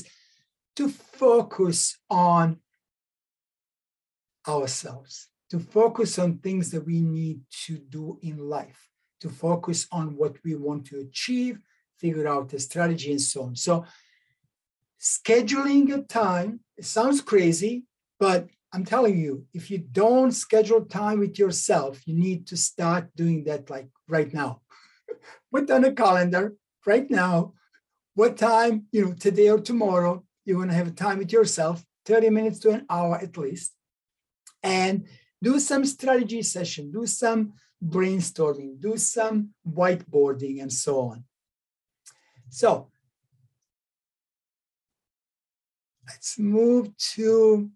to 0.75 0.89
focus 0.89 1.97
on 2.09 2.59
ourselves 4.47 5.29
to 5.49 5.59
focus 5.59 6.17
on 6.19 6.39
things 6.39 6.71
that 6.71 6.85
we 6.85 7.01
need 7.01 7.41
to 7.65 7.77
do 7.77 8.17
in 8.21 8.37
life, 8.37 8.89
to 9.21 9.29
focus 9.29 9.87
on 9.91 10.15
what 10.17 10.35
we 10.43 10.55
want 10.55 10.85
to 10.87 10.99
achieve, 10.99 11.59
figure 11.97 12.27
out 12.27 12.53
a 12.53 12.59
strategy, 12.59 13.11
and 13.11 13.21
so 13.21 13.43
on. 13.43 13.55
So, 13.55 13.85
scheduling 14.99 15.93
a 15.93 16.01
time 16.01 16.61
sounds 16.81 17.21
crazy, 17.21 17.85
but 18.19 18.47
I'm 18.73 18.85
telling 18.85 19.17
you, 19.17 19.45
if 19.53 19.71
you 19.71 19.77
don't 19.77 20.31
schedule 20.31 20.85
time 20.85 21.19
with 21.19 21.39
yourself, 21.39 22.05
you 22.05 22.15
need 22.15 22.47
to 22.47 22.57
start 22.57 23.09
doing 23.15 23.45
that 23.45 23.69
like 23.69 23.89
right 24.07 24.33
now. 24.33 24.61
Put 25.51 25.71
on 25.71 25.85
a 25.85 25.93
calendar 25.93 26.55
right 26.85 27.09
now 27.09 27.53
what 28.15 28.37
time, 28.37 28.87
you 28.91 29.05
know, 29.05 29.13
today 29.13 29.49
or 29.49 29.59
tomorrow, 29.59 30.23
you 30.45 30.57
want 30.57 30.71
to 30.71 30.75
have 30.75 30.87
a 30.87 30.91
time 30.91 31.17
with 31.17 31.31
yourself, 31.33 31.83
30 32.05 32.29
minutes 32.29 32.59
to 32.59 32.71
an 32.71 32.85
hour 32.89 33.17
at 33.17 33.37
least. 33.37 33.73
And 34.63 35.05
do 35.43 35.59
some 35.59 35.85
strategy 35.85 36.41
session, 36.41 36.91
do 36.91 37.05
some 37.05 37.53
brainstorming, 37.85 38.79
do 38.79 38.97
some 38.97 39.49
whiteboarding, 39.69 40.61
and 40.61 40.71
so 40.71 41.01
on. 41.01 41.25
So 42.49 42.89
let's 46.07 46.37
move 46.39 46.95
to, 46.97 47.69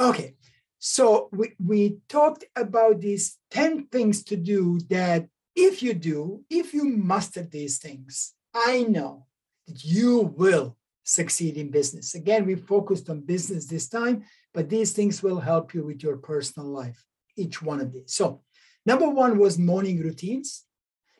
okay. 0.00 0.34
So 0.78 1.28
we, 1.32 1.54
we 1.64 1.98
talked 2.08 2.44
about 2.54 3.00
these 3.00 3.38
10 3.50 3.86
things 3.86 4.22
to 4.24 4.36
do 4.36 4.78
that 4.90 5.28
if 5.56 5.82
you 5.82 5.92
do, 5.92 6.44
if 6.48 6.72
you 6.72 6.84
master 6.84 7.42
these 7.42 7.78
things, 7.78 8.34
I 8.54 8.84
know 8.84 9.26
that 9.66 9.84
you 9.84 10.32
will 10.36 10.76
succeed 11.02 11.56
in 11.56 11.70
business. 11.70 12.14
Again, 12.14 12.46
we 12.46 12.54
focused 12.54 13.10
on 13.10 13.20
business 13.20 13.66
this 13.66 13.88
time, 13.88 14.24
but 14.54 14.68
these 14.68 14.92
things 14.92 15.22
will 15.22 15.40
help 15.40 15.74
you 15.74 15.84
with 15.84 16.02
your 16.02 16.16
personal 16.16 16.68
life, 16.68 17.04
each 17.36 17.60
one 17.60 17.80
of 17.80 17.92
these. 17.92 18.12
So, 18.12 18.42
number 18.86 19.08
one 19.08 19.38
was 19.38 19.58
morning 19.58 20.00
routines. 20.00 20.64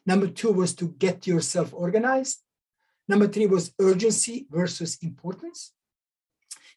Number 0.06 0.28
two 0.28 0.52
was 0.52 0.74
to 0.76 0.88
get 0.98 1.26
yourself 1.26 1.74
organized. 1.74 2.38
Number 3.08 3.26
three 3.26 3.46
was 3.46 3.72
urgency 3.80 4.46
versus 4.50 4.98
importance. 5.02 5.72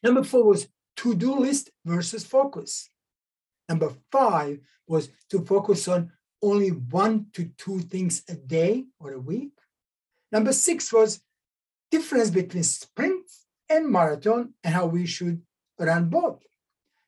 Number 0.02 0.24
four 0.24 0.44
was 0.44 0.68
to 0.96 1.14
do 1.14 1.38
list 1.38 1.70
versus 1.84 2.24
focus. 2.24 2.88
Number 3.68 3.92
five 4.10 4.60
was 4.86 5.08
to 5.30 5.44
focus 5.44 5.88
on 5.88 6.12
only 6.42 6.70
one 6.70 7.26
to 7.34 7.50
two 7.56 7.80
things 7.80 8.22
a 8.28 8.34
day 8.34 8.84
or 8.98 9.12
a 9.12 9.20
week. 9.20 9.52
Number 10.32 10.52
six 10.52 10.92
was 10.92 11.20
difference 11.90 12.30
between 12.30 12.64
sprint 12.64 13.24
and 13.68 13.88
marathon 13.88 14.54
and 14.64 14.74
how 14.74 14.86
we 14.86 15.06
should 15.06 15.42
run 15.78 16.08
both. 16.08 16.42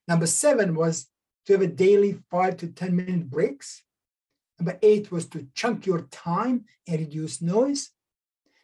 Number 0.07 0.27
seven 0.27 0.75
was 0.75 1.09
to 1.47 1.55
have 1.55 1.63
a 1.63 1.67
daily 1.67 2.21
five 2.31 2.57
to 2.59 2.69
10 2.69 2.95
minute 2.95 3.31
breaks. 3.31 3.83
Number 4.59 4.79
eight 4.83 5.11
was 5.11 5.27
to 5.31 5.49
chunk 5.55 5.87
your 5.87 6.03
time 6.03 6.65
and 6.87 7.01
reduce 7.01 7.43
noise. 7.43 7.91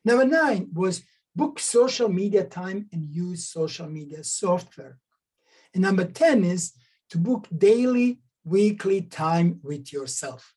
Number 0.04 0.24
nine 0.24 0.68
was 0.72 1.02
book 1.40 1.58
social 1.58 2.08
media 2.08 2.44
time 2.44 2.86
and 2.92 3.08
use 3.08 3.48
social 3.48 3.88
media 3.88 4.22
software. 4.22 4.98
And 5.72 5.82
number 5.82 6.04
10 6.04 6.44
is 6.44 6.72
to 7.10 7.18
book 7.18 7.48
daily, 7.56 8.20
weekly 8.44 9.02
time 9.02 9.60
with 9.62 9.92
yourself. 9.92 10.54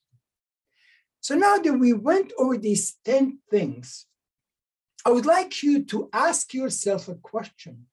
So 1.22 1.36
now 1.36 1.58
that 1.58 1.74
we 1.74 1.94
went 1.94 2.34
over 2.38 2.58
these 2.58 2.98
10 3.06 3.40
things, 3.50 4.08
I 5.06 5.12
would 5.12 5.26
like 5.26 5.64
you 5.64 5.86
to 5.86 6.10
ask 6.12 6.54
yourself 6.54 7.08
a 7.08 7.16
question 7.16 7.86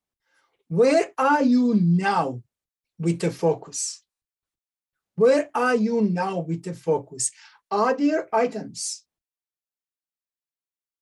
Where 0.68 1.10
are 1.16 1.42
you 1.42 1.74
now 1.74 2.42
with 2.98 3.20
the 3.20 3.30
focus? 3.30 4.02
Where 5.14 5.48
are 5.54 5.76
you 5.76 6.00
now 6.02 6.40
with 6.40 6.64
the 6.64 6.74
focus? 6.74 7.30
Are 7.70 7.94
there 7.96 8.28
items 8.34 9.04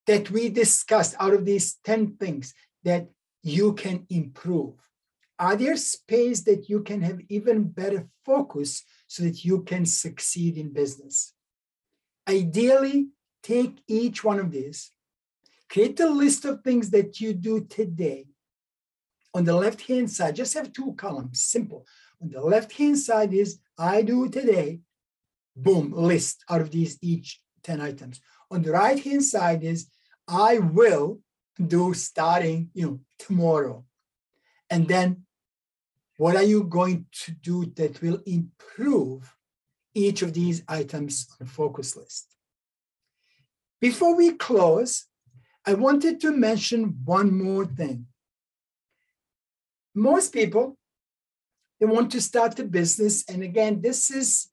that 0.09 0.31
we 0.31 0.49
discussed 0.49 1.15
out 1.21 1.35
of 1.35 1.45
these 1.45 1.77
10 1.85 2.17
things 2.17 2.55
that 2.83 3.09
you 3.43 3.75
can 3.75 4.07
improve? 4.11 4.75
Are 5.39 5.55
there 5.55 5.77
space 5.77 6.41
that 6.43 6.69
you 6.69 6.83
can 6.83 7.03
have 7.03 7.21
even 7.29 7.65
better 7.65 8.09
focus 8.27 8.83
so 9.07 9.23
that 9.23 9.45
you 9.45 9.63
can 9.63 9.87
succeed 9.87 10.57
in 10.57 10.73
business? 10.73 11.35
Ideally, 12.29 13.09
take 13.43 13.81
each 13.87 14.25
one 14.25 14.41
of 14.41 14.51
these, 14.51 14.91
create 15.71 16.01
a 16.01 16.09
list 16.09 16.45
of 16.45 16.63
things 16.63 16.91
that 16.91 17.21
you 17.21 17.33
do 17.35 17.65
today 17.65 18.27
on 19.35 19.45
the 19.45 19.55
left 19.55 19.83
hand 19.83 20.11
side, 20.11 20.37
just 20.37 20.55
have 20.55 20.73
two 20.73 20.95
columns, 20.97 21.43
simple. 21.43 21.87
On 22.23 22.31
the 22.31 22.41
left 22.41 22.73
hand 22.73 22.99
side 22.99 23.33
is 23.33 23.61
I 23.79 24.03
do 24.03 24.29
today, 24.29 24.81
boom, 25.55 25.93
list 25.93 26.45
out 26.49 26.61
of 26.61 26.71
these 26.71 26.99
each 27.03 27.41
10 27.63 27.81
items. 27.81 28.21
On 28.51 28.63
the 28.63 28.73
right 28.73 28.99
hand 28.99 29.25
side 29.25 29.63
is 29.63 29.89
I 30.29 30.59
will 30.59 31.21
do 31.67 31.95
starting, 31.95 32.71
you 32.75 32.87
know, 32.87 33.01
tomorrow. 33.19 33.85
And 34.71 34.87
then 34.87 35.25
what 36.19 36.37
are 36.37 36.43
you 36.43 36.65
going 36.65 37.07
to 37.25 37.33
do 37.33 37.65
that 37.77 38.03
will 38.03 38.21
improve 38.27 39.35
each 39.95 40.23
of 40.23 40.35
these 40.35 40.63
items 40.69 41.27
on 41.33 41.47
the 41.47 41.53
focus 41.53 41.97
list? 41.97 42.27
Before 43.81 44.15
we 44.15 44.33
close, 44.33 45.07
I 45.67 45.75
wanted 45.75 46.21
to 46.21 46.33
mention 46.33 46.99
one 47.05 47.37
more 47.37 47.65
thing 47.65 48.07
most 49.99 50.33
people 50.33 50.77
they 51.81 51.87
want 51.87 52.11
to 52.13 52.21
start 52.21 52.59
a 52.59 52.65
business 52.65 53.25
and 53.29 53.43
again 53.43 53.81
this 53.81 54.11
is 54.11 54.49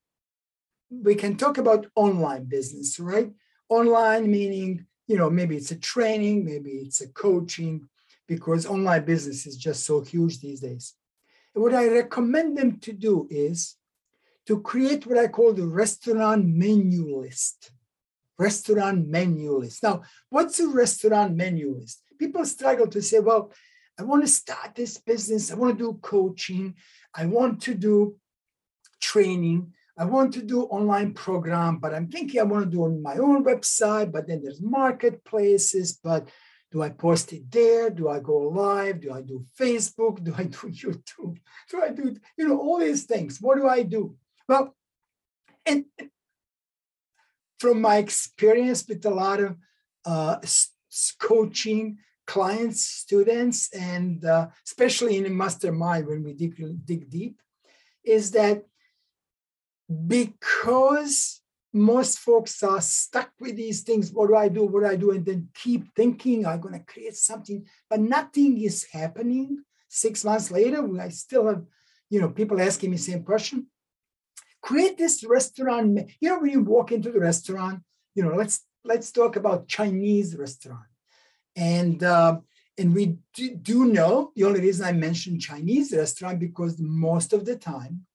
we 0.90 1.16
can 1.16 1.36
talk 1.38 1.58
about 1.58 1.88
online 1.96 2.46
business 2.46 3.00
right 3.00 3.32
online 3.70 4.30
meaning 4.30 4.86
you 5.08 5.18
know 5.18 5.30
maybe 5.30 5.56
it's 5.56 5.72
a 5.72 5.80
training 5.80 6.46
maybe 6.46 6.72
it's 6.72 7.02
a 7.02 7.08
coaching 7.10 7.88
because 8.28 8.66
online 8.66 9.06
business 9.06 9.46
is 9.46 9.58
just 9.58 9.86
so 9.86 10.02
huge 10.02 10.40
these 10.40 10.62
days 10.62 10.94
and 11.54 11.64
what 11.64 11.74
i 11.74 11.88
recommend 11.88 12.58
them 12.58 12.80
to 12.80 12.92
do 12.92 13.28
is 13.30 13.76
to 14.46 14.62
create 14.62 15.06
what 15.06 15.18
i 15.18 15.28
call 15.28 15.54
the 15.54 15.66
restaurant 15.66 16.46
menu 16.46 17.18
list 17.20 17.72
restaurant 18.38 19.08
menu 19.08 19.58
list 19.58 19.84
now 19.84 20.02
what's 20.30 20.60
a 20.60 20.68
restaurant 20.68 21.36
menu 21.36 21.76
list 21.76 22.02
people 22.20 22.46
struggle 22.46 22.88
to 22.88 23.02
say 23.02 23.20
well 23.20 23.52
I 23.98 24.04
want 24.04 24.24
to 24.24 24.28
start 24.28 24.76
this 24.76 24.98
business. 24.98 25.52
I 25.52 25.56
want 25.56 25.78
to 25.78 25.84
do 25.84 26.00
coaching. 26.02 26.76
I 27.14 27.26
want 27.26 27.62
to 27.64 27.74
do 27.74 28.16
training. 29.00 29.74
I 29.98 30.06
want 30.06 30.34
to 30.34 30.42
do 30.42 30.64
online 30.64 31.14
program, 31.14 31.78
but 31.78 31.94
I'm 31.94 32.08
thinking 32.08 32.40
I 32.40 32.44
want 32.44 32.66
to 32.66 32.72
do 32.72 32.84
on 32.84 33.02
my 33.02 33.16
own 33.16 33.46
website, 33.46 34.12
but 34.12 34.28
then 34.28 34.42
there's 34.42 34.62
marketplaces, 34.62 35.94
but 35.94 36.28
Do 36.76 36.82
I 36.82 36.90
post 36.90 37.32
it 37.32 37.50
there? 37.50 37.90
Do 37.90 38.10
I 38.10 38.20
go 38.20 38.38
live? 38.38 39.00
Do 39.00 39.14
I 39.14 39.22
do 39.22 39.46
Facebook? 39.58 40.22
Do 40.28 40.36
I 40.38 40.44
do 40.44 40.58
YouTube? 40.58 41.38
Do 41.70 41.82
I 41.82 41.90
do, 41.92 42.18
you 42.38 42.50
know, 42.50 42.60
all 42.60 42.80
these 42.80 43.06
things? 43.06 43.40
What 43.40 43.58
do 43.58 43.68
I 43.68 43.84
do? 43.84 44.18
Well, 44.50 44.76
and 45.66 45.86
from 47.60 47.80
my 47.80 47.96
experience 47.98 48.86
with 48.90 49.06
a 49.06 49.10
lot 49.10 49.40
of 49.40 49.56
uh, 50.06 50.38
coaching 51.18 51.98
clients, 52.28 52.84
students, 52.84 53.74
and 53.74 54.26
uh, 54.26 54.48
especially 54.66 55.16
in 55.18 55.26
a 55.26 55.30
mastermind 55.30 56.08
when 56.08 56.24
we 56.24 56.34
dig, 56.34 56.56
dig 56.86 57.10
deep, 57.10 57.42
is 58.04 58.32
that 58.32 58.66
because 60.08 61.42
most 61.74 62.20
folks 62.20 62.64
are 62.64 62.82
stuck 62.82 63.32
with 63.40 63.58
these 63.58 63.82
things. 63.82 64.12
What 64.12 64.28
do 64.28 64.36
I 64.36 64.48
do? 64.48 64.64
What 64.64 64.84
do 64.84 64.90
I 64.90 64.96
do? 64.96 65.12
And 65.12 65.26
then 65.26 65.50
keep 65.54 65.94
thinking 65.94 66.46
I'm 66.46 66.62
going 66.62 66.74
to 66.74 66.86
create 66.86 67.16
something, 67.16 67.66
but 67.90 68.00
nothing 68.00 68.62
is 68.62 68.86
happening. 68.92 69.64
Six 69.90 70.24
months 70.24 70.52
later, 70.52 70.88
I 71.00 71.10
still 71.10 71.48
have, 71.48 71.64
you 72.10 72.22
know, 72.22 72.30
people 72.30 72.62
asking 72.62 72.92
me 72.92 72.98
same 72.98 73.24
question. 73.24 73.68
Create 74.62 74.98
this 74.98 75.24
restaurant. 75.24 76.10
You 76.20 76.30
know, 76.30 76.40
when 76.40 76.52
you 76.52 76.64
walk 76.64 76.92
into 76.92 77.12
the 77.12 77.20
restaurant, 77.20 77.82
you 78.16 78.24
know, 78.24 78.36
let's 78.36 78.66
let's 78.86 79.12
talk 79.12 79.36
about 79.36 79.68
Chinese 79.68 80.36
restaurant, 80.36 80.88
and 81.56 82.02
uh, 82.04 82.40
and 82.78 82.96
we 82.96 83.18
do, 83.34 83.56
do 83.56 83.86
know 83.86 84.32
the 84.36 84.46
only 84.46 84.62
reason 84.62 84.86
I 84.86 84.92
mentioned 84.94 85.42
Chinese 85.42 85.94
restaurant 85.94 86.40
because 86.40 86.80
most 86.80 87.34
of 87.34 87.46
the 87.46 87.58
time 87.58 88.06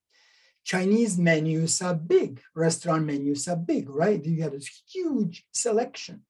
Chinese 0.65 1.19
menus 1.19 1.81
are 1.83 1.95
big, 1.95 2.41
restaurant 2.55 3.05
menus 3.05 3.49
are 3.49 3.57
big, 3.57 3.89
right? 3.89 4.25
You 4.25 4.43
have 4.43 4.53
this 4.53 4.83
huge 4.89 5.45
selection. 5.53 6.23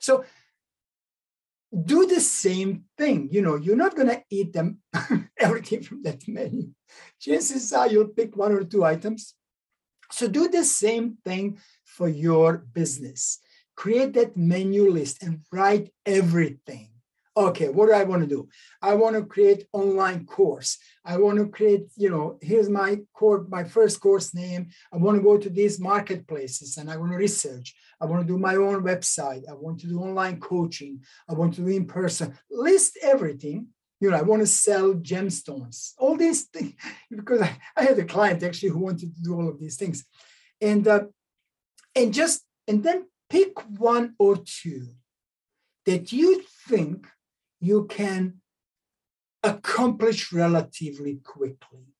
So 0.00 0.24
do 1.84 2.06
the 2.06 2.20
same 2.20 2.84
thing. 2.96 3.28
You 3.30 3.42
know, 3.42 3.56
you're 3.56 3.76
not 3.76 3.94
going 3.94 4.08
to 4.08 4.22
eat 4.30 4.52
them 4.52 4.78
everything 5.38 5.82
from 5.82 6.02
that 6.02 6.26
menu. 6.26 6.70
Chances 7.20 7.72
are 7.72 7.88
you'll 7.88 8.08
pick 8.08 8.36
one 8.36 8.52
or 8.52 8.64
two 8.64 8.84
items. 8.84 9.34
So 10.10 10.26
do 10.26 10.48
the 10.48 10.64
same 10.64 11.18
thing 11.24 11.58
for 11.84 12.08
your 12.08 12.58
business. 12.58 13.40
Create 13.76 14.14
that 14.14 14.36
menu 14.36 14.90
list 14.90 15.22
and 15.22 15.42
write 15.52 15.92
everything 16.06 16.90
okay 17.46 17.68
what 17.68 17.86
do 17.86 17.92
i 17.92 18.04
want 18.04 18.22
to 18.22 18.28
do? 18.28 18.48
I 18.82 18.94
want 18.94 19.16
to 19.16 19.24
create 19.24 19.66
online 19.72 20.26
course. 20.26 20.78
I 21.04 21.16
want 21.16 21.38
to 21.38 21.46
create 21.48 21.86
you 21.96 22.10
know 22.10 22.38
here's 22.42 22.68
my 22.68 23.00
core 23.14 23.46
my 23.48 23.64
first 23.64 24.00
course 24.00 24.34
name. 24.34 24.68
I 24.92 24.96
want 24.96 25.16
to 25.16 25.22
go 25.22 25.36
to 25.38 25.50
these 25.50 25.80
marketplaces 25.80 26.76
and 26.76 26.90
i 26.90 26.96
want 26.96 27.12
to 27.12 27.18
research. 27.18 27.74
I 28.00 28.06
want 28.06 28.20
to 28.26 28.32
do 28.32 28.38
my 28.38 28.56
own 28.56 28.82
website. 28.82 29.42
I 29.48 29.54
want 29.54 29.80
to 29.80 29.86
do 29.86 30.00
online 30.00 30.40
coaching. 30.40 31.00
I 31.28 31.34
want 31.34 31.54
to 31.54 31.62
do 31.62 31.68
in 31.68 31.86
person 31.86 32.36
list 32.50 32.98
everything. 33.02 33.68
You 34.00 34.10
know 34.10 34.16
i 34.16 34.22
want 34.22 34.42
to 34.42 34.46
sell 34.46 34.94
gemstones. 34.94 35.92
All 35.98 36.16
these 36.16 36.42
things 36.54 36.74
because 37.10 37.40
i, 37.42 37.56
I 37.76 37.82
had 37.84 37.98
a 37.98 38.04
client 38.04 38.42
actually 38.42 38.70
who 38.70 38.80
wanted 38.80 39.14
to 39.14 39.22
do 39.22 39.34
all 39.34 39.48
of 39.48 39.58
these 39.60 39.76
things. 39.76 40.04
And 40.60 40.86
uh, 40.88 41.04
and 41.94 42.12
just 42.12 42.44
and 42.66 42.82
then 42.82 43.06
pick 43.30 43.52
one 43.78 44.14
or 44.18 44.36
two 44.36 44.88
that 45.88 46.12
you 46.12 46.42
think 46.68 47.06
you 47.60 47.86
can 47.86 48.40
accomplish 49.42 50.32
relatively 50.32 51.20
quickly. 51.24 51.94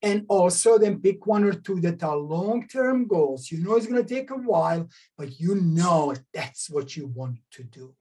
And 0.00 0.24
also 0.28 0.78
then 0.78 1.00
pick 1.00 1.26
one 1.26 1.42
or 1.42 1.54
two 1.54 1.80
that 1.80 2.04
are 2.04 2.16
long-term 2.16 3.08
goals. 3.08 3.50
You 3.50 3.58
know 3.64 3.74
it's 3.74 3.86
going 3.86 4.04
to 4.04 4.14
take 4.14 4.30
a 4.30 4.36
while, 4.36 4.88
but 5.16 5.40
you 5.40 5.56
know 5.56 6.14
that's 6.32 6.70
what 6.70 6.96
you 6.96 7.08
want 7.08 7.38
to 7.52 7.64
do. 7.64 7.94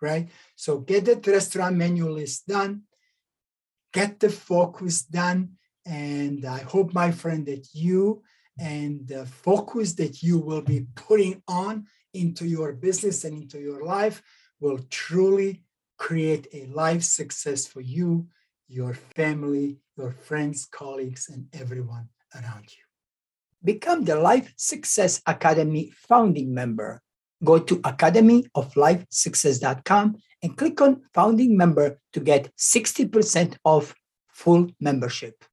Right? 0.00 0.28
So 0.54 0.78
get 0.78 1.06
that 1.06 1.26
restaurant 1.26 1.76
menu 1.76 2.08
list 2.10 2.46
done, 2.46 2.82
get 3.92 4.20
the 4.20 4.28
focus 4.28 5.02
done. 5.02 5.52
And 5.86 6.44
I 6.44 6.58
hope, 6.58 6.92
my 6.92 7.10
friend, 7.10 7.46
that 7.46 7.68
you 7.72 8.22
and 8.58 9.08
the 9.08 9.24
focus 9.24 9.94
that 9.94 10.22
you 10.22 10.38
will 10.38 10.60
be 10.60 10.86
putting 10.94 11.42
on 11.48 11.86
into 12.12 12.46
your 12.46 12.74
business 12.74 13.24
and 13.24 13.42
into 13.42 13.58
your 13.58 13.82
life 13.84 14.22
will 14.60 14.80
truly 14.90 15.62
create 15.98 16.46
a 16.52 16.66
life 16.66 17.02
success 17.02 17.66
for 17.66 17.80
you, 17.80 18.28
your 18.68 18.94
family, 18.94 19.80
your 19.96 20.12
friends, 20.12 20.68
colleagues, 20.70 21.28
and 21.28 21.48
everyone 21.52 22.08
around 22.34 22.76
you. 22.76 22.84
Become 23.64 24.04
the 24.04 24.14
Life 24.16 24.52
Success 24.56 25.20
Academy 25.26 25.90
founding 26.08 26.54
member. 26.54 27.02
Go 27.42 27.58
to 27.58 27.80
academyoflifesuccess.com 27.80 30.16
and 30.42 30.56
click 30.56 30.80
on 30.80 31.02
founding 31.12 31.56
member 31.56 31.98
to 32.12 32.20
get 32.20 32.54
60% 32.56 33.56
off 33.64 33.96
full 34.28 34.68
membership. 34.80 35.44